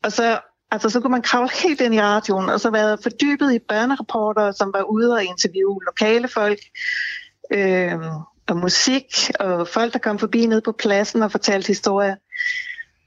[0.03, 0.39] Og så,
[0.71, 4.51] altså, så kunne man kravle helt ind i radioen, og så være fordybet i børnereporter,
[4.51, 6.59] som var ude og interviewe lokale folk,
[7.51, 7.99] øh,
[8.47, 12.15] og musik, og folk, der kom forbi ned på pladsen og fortalte historier.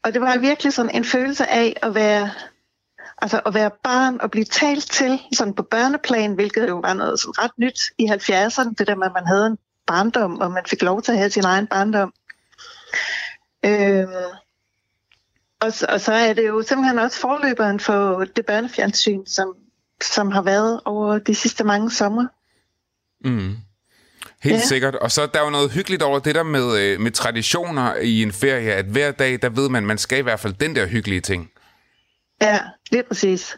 [0.04, 2.30] Og det var virkelig sådan en følelse af at være,
[3.22, 7.20] altså at være barn og blive talt til sådan på børneplan, hvilket jo var noget
[7.20, 10.62] sådan ret nyt i 70'erne, det der med, at man havde en barndom, og man
[10.66, 12.12] fik lov til at have sin egen barndom.
[13.64, 14.06] Øh,
[15.60, 19.56] og, og så er det jo simpelthen også forløberen for det børnefjernsyn, som,
[20.02, 22.26] som har været over de sidste mange sommer.
[23.24, 23.56] Mm.
[24.42, 24.60] Helt ja.
[24.60, 24.94] sikkert.
[24.94, 28.22] Og så der er jo noget hyggeligt over det der med, øh, med traditioner i
[28.22, 30.86] en ferie, at hver dag, der ved man, man skal i hvert fald den der
[30.86, 31.50] hyggelige ting.
[32.42, 32.60] Ja,
[32.90, 33.56] lige præcis.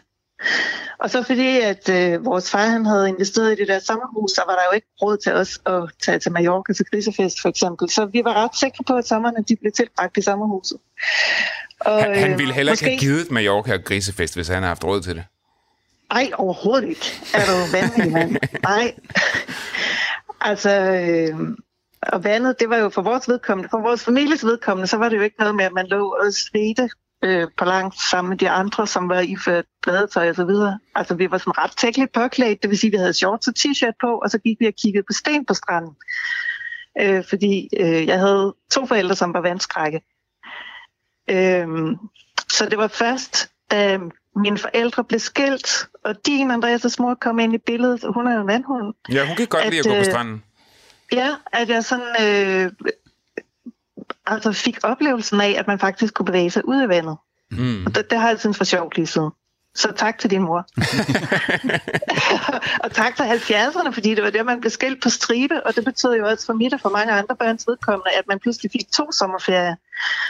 [0.99, 4.41] Og så fordi, at øh, vores far han havde investeret i det der sommerhus, så
[4.47, 7.89] var der jo ikke råd til os at tage til Mallorca til krisefest for eksempel.
[7.89, 10.77] Så vi var ret sikre på, at sommerne de blev tilbragt i sommerhuset.
[11.79, 12.91] Og, han, han ville heller måske...
[12.91, 15.23] ikke have givet Mallorca grisefest, hvis han havde haft råd til det.
[16.11, 17.05] Ej, overhovedet ikke.
[17.33, 18.37] Er du vanvittig, mand?
[18.69, 18.93] Nej.
[20.41, 21.39] altså, øh,
[22.01, 25.17] og vandet, det var jo for vores vedkommende, for vores families vedkommende, så var det
[25.17, 26.89] jo ikke noget med, at man lå og svedte
[27.23, 30.79] øh, på langt sammen med de andre, som var iført badetøj og så videre.
[30.95, 33.53] Altså, vi var sådan ret tækkeligt påklædt, det vil sige, at vi havde shorts og
[33.59, 35.95] t-shirt på, og så gik vi og kiggede på sten på stranden.
[37.01, 40.01] Øh, fordi øh, jeg havde to forældre, som var vandskrække.
[41.29, 41.95] Øhm,
[42.49, 43.99] så det var først, da
[44.35, 48.41] mine forældre blev skilt, og din Andreas' mor kom ind i billedet, hun er jo
[48.41, 48.93] en vandhund.
[49.11, 50.43] Ja, hun kan godt at, lide at gå på øh, stranden.
[51.11, 52.71] Ja, at jeg sådan øh,
[54.27, 57.17] altså fik oplevelsen af, at man faktisk kunne bevæge sig ud af vandet.
[57.51, 57.85] Mm.
[57.85, 59.31] Og det, det har jeg syntes var sjovt lige siden.
[59.75, 60.57] Så tak til din mor.
[62.83, 65.85] og tak til 70'erne, fordi det var der, man blev skilt på stribe, og det
[65.85, 68.91] betød jo også for mit og for mange andre børns vedkommende, at man pludselig fik
[68.91, 69.75] to sommerferier.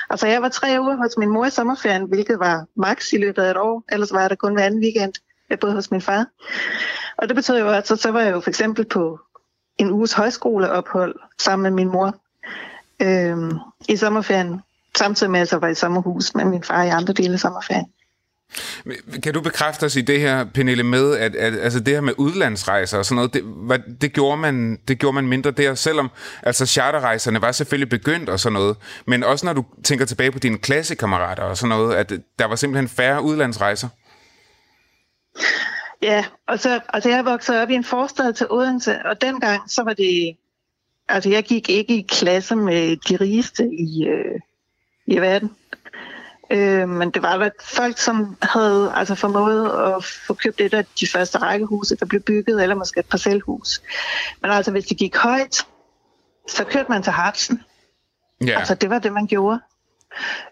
[0.09, 3.41] Altså jeg var tre uger hos min mor i sommerferien, hvilket var maks i løbet
[3.41, 5.13] af et år, ellers var det kun hver anden weekend,
[5.49, 6.25] jeg boede hos min far.
[7.17, 9.19] Og det betød jo, at så, så var jeg jo for eksempel på
[9.77, 12.15] en uges højskoleophold sammen med min mor
[13.01, 13.51] øhm,
[13.89, 14.61] i sommerferien,
[14.97, 17.85] samtidig med at jeg var i sommerhus med min far i andre dele af sommerferien.
[19.23, 22.13] Kan du bekræfte os i det her, Pernille, med, at, at altså det her med
[22.17, 26.11] udlandsrejser og sådan noget, det, hvad, det, gjorde man, det gjorde man mindre der, selvom
[26.43, 28.77] altså charterrejserne var selvfølgelig begyndt og sådan noget,
[29.07, 32.55] men også når du tænker tilbage på dine klassekammerater og sådan noget, at der var
[32.55, 33.87] simpelthen færre udlandsrejser?
[36.01, 39.83] Ja, og så, altså jeg voksede op i en forstad til Odense, og dengang så
[39.83, 40.37] var det,
[41.09, 44.39] altså jeg gik ikke i klasse med de rigeste i, øh,
[45.07, 45.51] i verden.
[46.51, 51.07] Øh, men det var folk, som havde altså formået at få købt et af de
[51.07, 53.81] første rækkehuse, der blev bygget, eller måske et parcelhus.
[54.41, 55.67] Men altså, hvis det gik højt,
[56.47, 57.61] så kørte man til Hartsen.
[58.43, 58.59] Yeah.
[58.59, 59.59] Altså, det var det, man gjorde.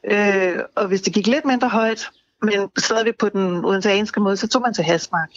[0.04, 2.10] Øh, og hvis det gik lidt mindre højt,
[2.42, 5.30] men stadig på den udenseanske måde, så tog man til Hasmark.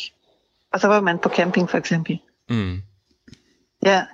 [0.72, 2.18] Og så var man på camping, for eksempel.
[2.48, 2.82] Mm.
[3.82, 4.04] Ja.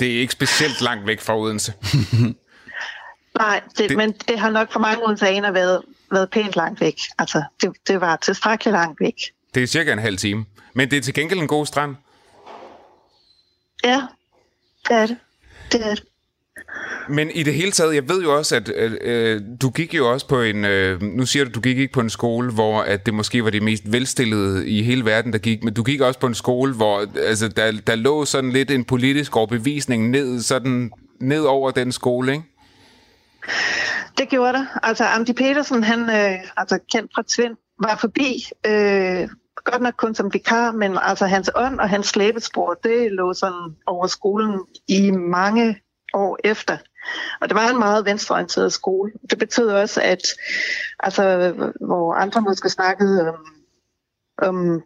[0.00, 1.72] Det er ikke specielt langt væk fra Odense.
[3.38, 3.96] Nej, det, det...
[3.96, 6.98] men det har nok for mange odenseaner været, været pænt langt væk.
[7.18, 9.14] Altså, det, det var tilstrækkeligt langt væk.
[9.54, 10.44] Det er cirka en halv time.
[10.74, 11.96] Men det er til gengæld en god strand.
[13.84, 14.02] Ja,
[14.88, 15.16] det er det.
[15.72, 16.04] Det er det.
[17.08, 18.70] Men i det hele taget, jeg ved jo også, at
[19.00, 22.00] øh, du gik jo også på en, øh, nu siger du, du gik ikke på
[22.00, 25.64] en skole, hvor at det måske var det mest velstillede i hele verden, der gik,
[25.64, 28.84] men du gik også på en skole, hvor altså, der, der lå sådan lidt en
[28.84, 32.44] politisk overbevisning ned, sådan, ned over den skole, ikke?
[34.18, 34.66] Det gjorde det.
[34.82, 39.28] Altså, Amdi Petersen, han, øh, altså kendt fra Tvind, var forbi, øh,
[39.64, 43.76] godt nok kun som vikar, men altså hans ånd og hans slæbespor, det lå sådan
[43.86, 45.81] over skolen i mange
[46.14, 46.78] år efter.
[47.40, 49.12] Og det var en meget venstreorienteret skole.
[49.30, 50.22] Det betød også, at
[51.00, 53.46] altså, hvor andre måske snakkede om,
[54.38, 54.82] om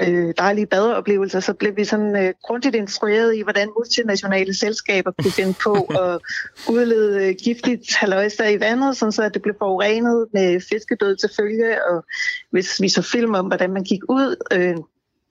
[0.00, 5.32] øh, dejlige badeoplevelser, så blev vi sådan øh, grundigt instrueret i, hvordan multinationale selskaber kunne
[5.32, 6.20] finde på at
[6.68, 11.30] udlede øh, giftigt haløjster i vandet, sådan så at det blev forurenet med fiskedød til
[11.36, 12.04] følge, og
[12.50, 14.76] hvis vi så film om, hvordan man gik ud øh,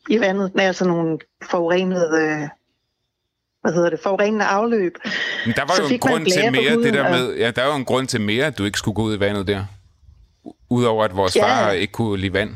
[0.10, 1.20] i vandet med altså nogle
[1.52, 2.50] forurenede øh,
[3.62, 4.98] hvad hedder det, forurenende afløb.
[5.46, 7.76] Men der var jo en grund til mere, det der med, ja, der var jo
[7.78, 9.66] en grund til mere, at du ikke skulle gå ud i vandet der.
[10.70, 11.44] Udover at vores ja.
[11.44, 12.56] far ikke kunne lide vand.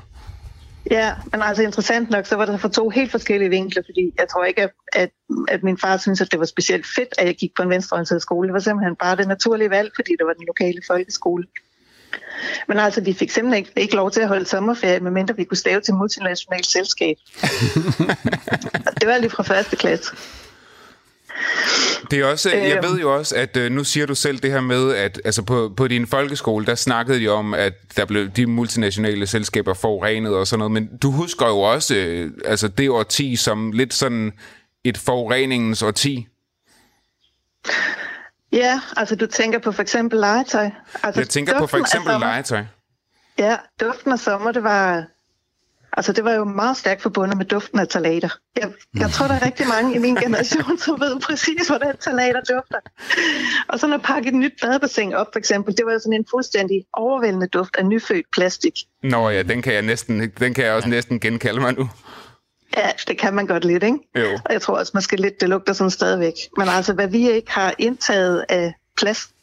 [0.92, 4.28] Ja, men altså interessant nok, så var der for to helt forskellige vinkler, fordi jeg
[4.30, 5.10] tror ikke, at, at,
[5.48, 8.22] at min far synes, at det var specielt fedt, at jeg gik på en venstreorienteret
[8.22, 8.48] skole.
[8.48, 11.44] Det var simpelthen bare det naturlige valg, fordi det var den lokale folkeskole.
[12.68, 15.58] Men altså, vi fik simpelthen ikke, ikke lov til at holde sommerferie, medmindre vi kunne
[15.58, 17.18] stave til multinationalt selskab.
[19.00, 20.12] det var lige fra første klasse.
[22.12, 22.92] Det er også, jeg Øhm.
[22.92, 25.74] ved jo også, at øh, nu siger du selv det her med, at altså på,
[25.78, 30.48] på din folkeskole, der snakkede de om, at der blev de multinationale selskaber forurenet og
[30.48, 34.34] sådan noget, men du husker jo også øh, altså det årti som lidt sådan
[34.84, 36.28] et forureningens årti.
[38.52, 40.70] Ja, altså du tænker på for eksempel legetøj.
[41.04, 42.64] Altså, Jeg tænker på for eksempel legetøj.
[43.38, 45.06] Ja, duften af sommer, det var,
[45.98, 48.30] altså, det var jo meget stærkt forbundet med duften af talater.
[48.56, 52.40] Jeg, jeg tror, der er rigtig mange i min generation, som ved præcis, hvordan talater
[52.40, 52.80] dufter.
[53.68, 56.26] Og sådan at pakke et nyt badebassin op, for eksempel, det var jo sådan en
[56.30, 58.74] fuldstændig overvældende duft af nyfødt plastik.
[59.04, 61.90] Nå ja, den kan jeg næsten, den kan jeg også næsten genkalde mig nu.
[62.78, 63.98] Ja, det kan man godt lidt, ikke?
[64.16, 64.40] Jo.
[64.46, 66.34] Og jeg tror også, måske lidt, det lugter sådan stadigvæk.
[66.58, 68.74] Men altså, hvad vi ikke har indtaget af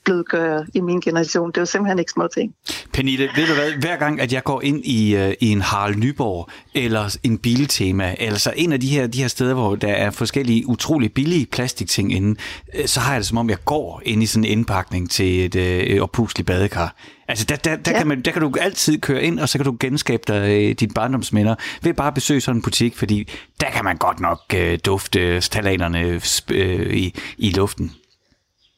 [0.05, 2.55] plastblødgør i min generation, det er jo simpelthen ikke små ting.
[2.93, 5.97] Pernille, ved du hvad, hver gang, at jeg går ind i, øh, i en Harald
[5.97, 9.93] Nyborg, eller en biltema, eller så en af de her, de her steder, hvor der
[9.93, 12.41] er forskellige utrolig billige plastikting inde,
[12.75, 15.45] øh, så har jeg det som om, jeg går ind i sådan en indpakning til
[15.45, 16.97] et øh, oppusligt badekar.
[17.29, 17.99] Altså, der, der, der, ja.
[17.99, 20.75] Kan man, der kan du altid køre ind, og så kan du genskabe dig øh,
[20.81, 23.29] dine barndomsminder ved bare at besøge sådan en butik, fordi
[23.61, 27.93] der kan man godt nok øh, dufte talaterne sp- øh, i, i luften.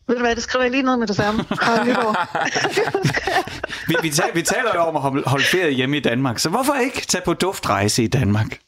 [0.07, 1.44] Ved du hvad, det skriver jeg lige ned med det samme.
[3.88, 6.48] Vi, vi, taler, vi taler jo om at holde- holde ferie hjemme i Danmark, så
[6.48, 8.59] hvorfor ikke tage på duftrejse i Danmark?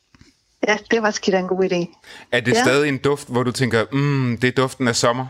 [0.69, 2.01] ja, det var skidt en god idé.
[2.33, 2.63] Er det Ja.
[2.63, 5.27] stadig en duft, hvor du tænker, mm, det er duften af sommer?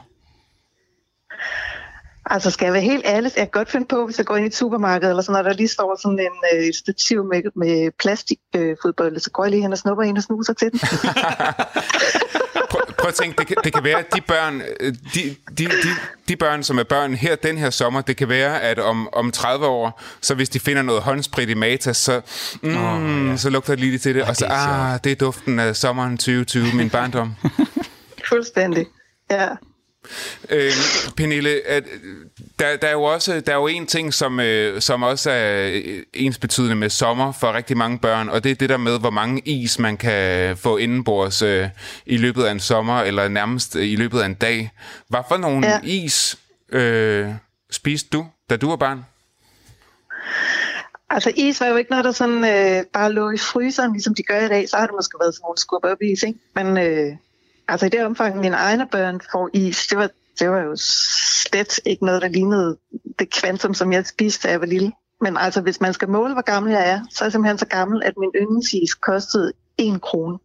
[2.30, 4.44] Altså, skal jeg være helt ærlig, jeg kan godt finde på, hvis jeg går ind
[4.44, 7.90] i et supermarked, eller sådan, når der lige står sådan en øh, stativ med, med
[7.98, 10.80] plastikfodbold, øh, så går jeg lige hen og snupper en og snuser til den.
[12.99, 15.88] Prøv, at tænke, det kan, det kan være, at de børn, øh, de, de, de,
[16.28, 19.30] de børn, som er børn her den her sommer, det kan være, at om, om
[19.30, 22.20] 30 år, så hvis de finder noget håndsprit i Matas, så,
[22.62, 23.36] mm, oh, ja.
[23.36, 25.76] så lugter det lige til det, og så, det er ah, det er duften af
[25.76, 27.34] sommeren 2020, min barndom.
[28.28, 28.86] Fuldstændig.
[29.30, 29.49] Ja.
[30.50, 30.72] Øh,
[31.16, 31.84] Pernille, at,
[32.59, 35.70] der, der er jo også der er jo en ting, som, øh, som også er
[35.72, 38.98] øh, ens betydende med sommer for rigtig mange børn, og det er det der med,
[39.00, 41.68] hvor mange is man kan få indenbords øh,
[42.07, 44.70] i løbet af en sommer, eller nærmest øh, i løbet af en dag.
[45.09, 45.72] Hvad for nogle ja.
[45.72, 45.78] Ja.
[45.84, 46.38] is
[46.72, 47.28] øh,
[47.70, 49.04] spiste du, da du var barn?
[51.11, 54.22] Altså, is var jo ikke noget, der sådan øh, bare lå i fryseren, ligesom de
[54.22, 54.68] gør i dag.
[54.68, 56.38] Så har det måske været sådan nogle skub op is, ikke?
[56.54, 57.16] Men øh,
[57.68, 61.80] altså, i det omfang, mine egne børn får is, det var, det var jo slet
[61.86, 62.78] ikke noget, der lignede
[63.18, 64.92] det kvantum, som jeg spiste, da jeg var lille.
[65.20, 67.66] Men altså, hvis man skal måle, hvor gammel jeg er, så er jeg simpelthen så
[67.66, 70.38] gammel, at min yndlingsis kostede en krone.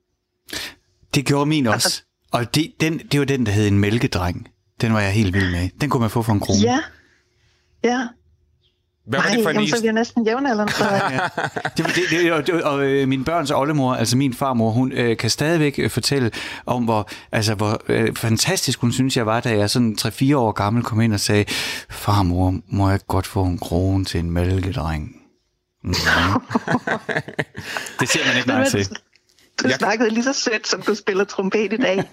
[1.15, 2.03] Det gjorde min også.
[2.31, 4.47] Og det, den, det var den, der hed en mælkedreng.
[4.81, 5.69] Den var jeg helt vild med.
[5.81, 6.59] Den kunne man få for en krone.
[6.59, 6.79] Ja.
[7.83, 8.07] Ja.
[9.07, 10.73] Hvad var Nej, det for en jamen, så er vi jo næsten jævnaldrende.
[10.73, 10.83] Så...
[11.77, 14.91] Det, var- det, det, og, det, og øh, min børns oldemor, altså min farmor, hun
[14.91, 16.31] øh, kan stadigvæk øh, fortælle
[16.65, 20.51] om, hvor, altså, hvor øh, fantastisk hun synes, jeg var, da jeg sådan 3-4 år
[20.51, 21.45] gammel kom ind og sagde,
[21.89, 25.15] farmor, må jeg godt få en krone til en mælkedreng?
[25.83, 25.89] Mm.
[27.99, 28.87] det ser man ikke nej til.
[29.63, 32.03] Du Jeg- snakkede lige så sødt, som du spiller trompet i dag.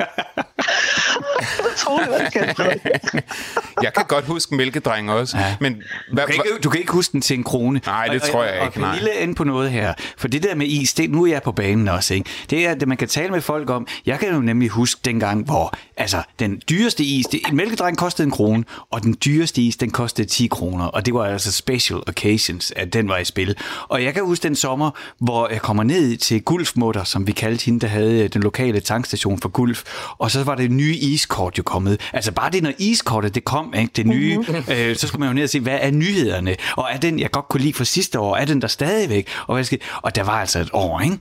[1.72, 3.24] Utroligt, hvad du kan, Frederik.
[3.82, 5.57] Jeg kan godt huske mælkedreng også, Ja.
[5.61, 5.82] men
[6.12, 7.80] hvad, Du kan, ikke, du kan ikke huske den til en krone.
[7.86, 9.94] Nej, det Og- tror jeg og, ikke, Og er inde på noget her.
[10.18, 12.14] For det der med is, det, nu er jeg på banen også.
[12.14, 12.30] Ikke?
[12.51, 13.86] Det er, at man kan tale med folk om.
[14.07, 18.26] Jeg kan jo nemlig huske dengang, hvor altså, den dyreste is, det, en mælkedreng kostede
[18.26, 20.84] en krone, og den dyreste is, den kostede 10 kroner.
[20.84, 23.57] Og det var altså special occasions, at den var i spil.
[23.88, 24.90] Og jeg kan huske den sommer,
[25.20, 28.80] hvor jeg kommer ned til Gulfmutter, som vi kaldte hende, der havde øh, den lokale
[28.80, 29.84] tankstation for Gulf.
[30.18, 32.01] Og så var det nye iskort jo kommet.
[32.12, 34.64] Altså bare det, når iskortet det kom, ikke, det nye, mm-hmm.
[34.74, 36.57] øh, så skulle man jo ned og se, hvad er nyhederne?
[36.76, 39.28] Og er den, jeg godt kunne lide fra sidste år, er den der stadigvæk?
[39.47, 41.18] Og, hvad skal, og der var altså et år, ikke?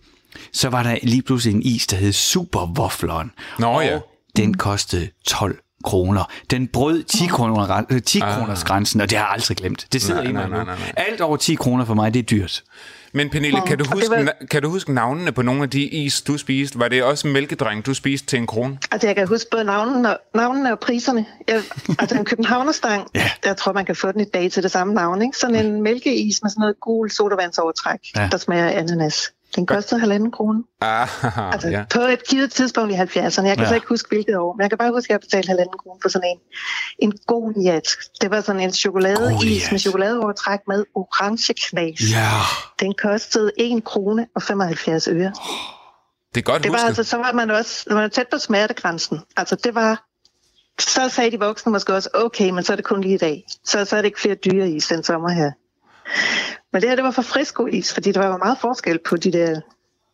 [0.53, 3.31] Så var der lige pludselig en is, der hed Superwaffleren.
[3.59, 3.99] Nå og ja.
[4.37, 6.23] den kostede 12 kroner.
[6.51, 9.87] Den brød 10, kroner, øh, 10 kroners grænsen, og det har jeg aldrig glemt.
[9.93, 10.65] Det sidder Nej, i mig nej, nu.
[10.65, 12.63] nej, nej, Alt over 10 kroner for mig, det er dyrt.
[13.13, 16.21] Men Pernille, kan du, huske, var- kan du huske navnene på nogle af de is,
[16.21, 16.79] du spiste?
[16.79, 18.77] Var det også mælkedreng, du spiste til en krone?
[18.91, 21.25] Altså, jeg kan huske både navnene og, navnene og priserne.
[21.47, 21.61] Jeg,
[21.99, 23.29] altså, en københavnerstang, Ja.
[23.45, 25.21] jeg tror, man kan få den i dag til det samme navn.
[25.21, 25.37] Ikke?
[25.37, 28.29] Sådan en mælkeis med sådan noget gul sodavandsovertræk, Ja.
[28.31, 29.31] der smager ananas.
[29.55, 30.63] Den kostede halvanden krone.
[30.81, 31.07] Ah,
[31.53, 31.83] Altså ja.
[31.93, 33.45] på et givet tidspunkt i 70'erne.
[33.47, 33.67] Jeg kan Ja.
[33.67, 34.53] så ikke huske, hvilket år.
[34.53, 36.39] Men jeg kan bare huske, at jeg betalte halvanden krone for sådan en.
[36.99, 37.89] En Goliath.
[38.21, 41.99] Det var sådan en chokoladeis med chokoladeovertræk med orange knas.
[42.11, 42.29] Ja.
[42.79, 45.31] Den kostede 1 krone og 75 øre.
[46.35, 46.87] Det er godt Det var husket.
[46.87, 49.19] altså, så var man også man var tæt på smertegrænsen.
[49.37, 50.03] Altså det var,
[50.79, 53.43] så sagde de voksne måske også, okay, men så er det kun lige i dag.
[53.65, 55.51] Så, så er det ikke flere dyre is den sommer her.
[56.73, 59.61] Men det her, det var for friskois, fordi der var meget forskel på de der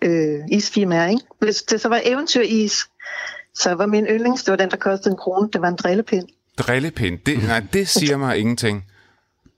[0.02, 1.24] øh, isfirmaer, ikke?
[1.40, 2.86] Hvis det så var eventyris,
[3.56, 5.50] så var min yndlings, det var den, der kostede en krone.
[5.54, 6.28] Det var en drillepind.
[6.58, 7.20] Drillepind.
[7.26, 8.86] Det, nej, det siger mig ingenting.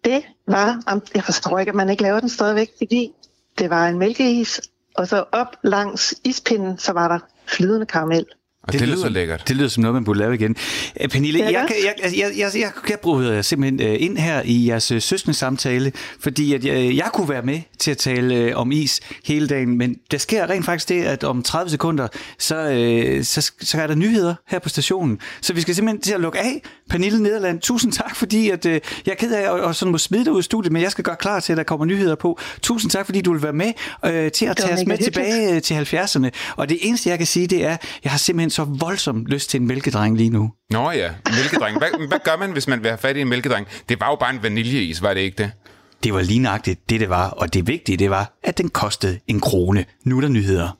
[0.06, 3.12] Det var, jeg forstår ikke, at man ikke laver den stadigvæk, fordi
[3.60, 4.62] det var en mælkeis,
[4.96, 8.26] og så op langs ispinden, så var der flydende karamel.
[8.68, 9.48] Og det, det lyder som, lækkert.
[9.48, 10.56] Det lyder som noget, man burde lave igen.
[11.02, 14.42] Øh, Pernille, Ja, jeg, jeg, jeg, jeg, jeg, jeg, jeg bryder simpelthen øh, ind her
[14.46, 18.56] i jeres øh, søskende samtale, fordi at jeg, jeg kunne være med til at tale
[18.56, 22.08] om is hele dagen, men der sker rent faktisk det, at om 30 sekunder,
[22.40, 22.56] så,
[23.24, 25.20] så, så er der nyheder her på stationen.
[25.42, 26.62] Så vi skal simpelthen til at lukke af.
[26.90, 30.26] Pernille Nederland, tusind tak, fordi at, jeg er ked af at og sådan må smide
[30.26, 32.40] dig ud af studiet, men jeg skal gøre klar til, at der kommer nyheder på.
[32.62, 33.74] Tusind tak, fordi du vil være med
[34.06, 35.14] øh, til at tage os med hyggeligt.
[35.14, 36.30] tilbage til 70'erne.
[36.56, 39.62] Og det eneste, jeg kan sige, det er, jeg har simpelthen så voldsomt lyst til
[39.62, 40.52] en mælkedreng lige nu.
[40.70, 41.78] Nå ja, mælkedreng.
[41.78, 43.68] Hvad, hvad gør man, hvis man vil have fat i en mælkedreng?
[43.90, 45.52] Det var jo bare en vaniljeis, var det ikke det?
[46.04, 49.40] Det var lignagtigt det, det var, og det vigtige, det var, at den kostede en
[49.40, 49.86] krone.
[50.04, 50.78] Nu er der nyheder.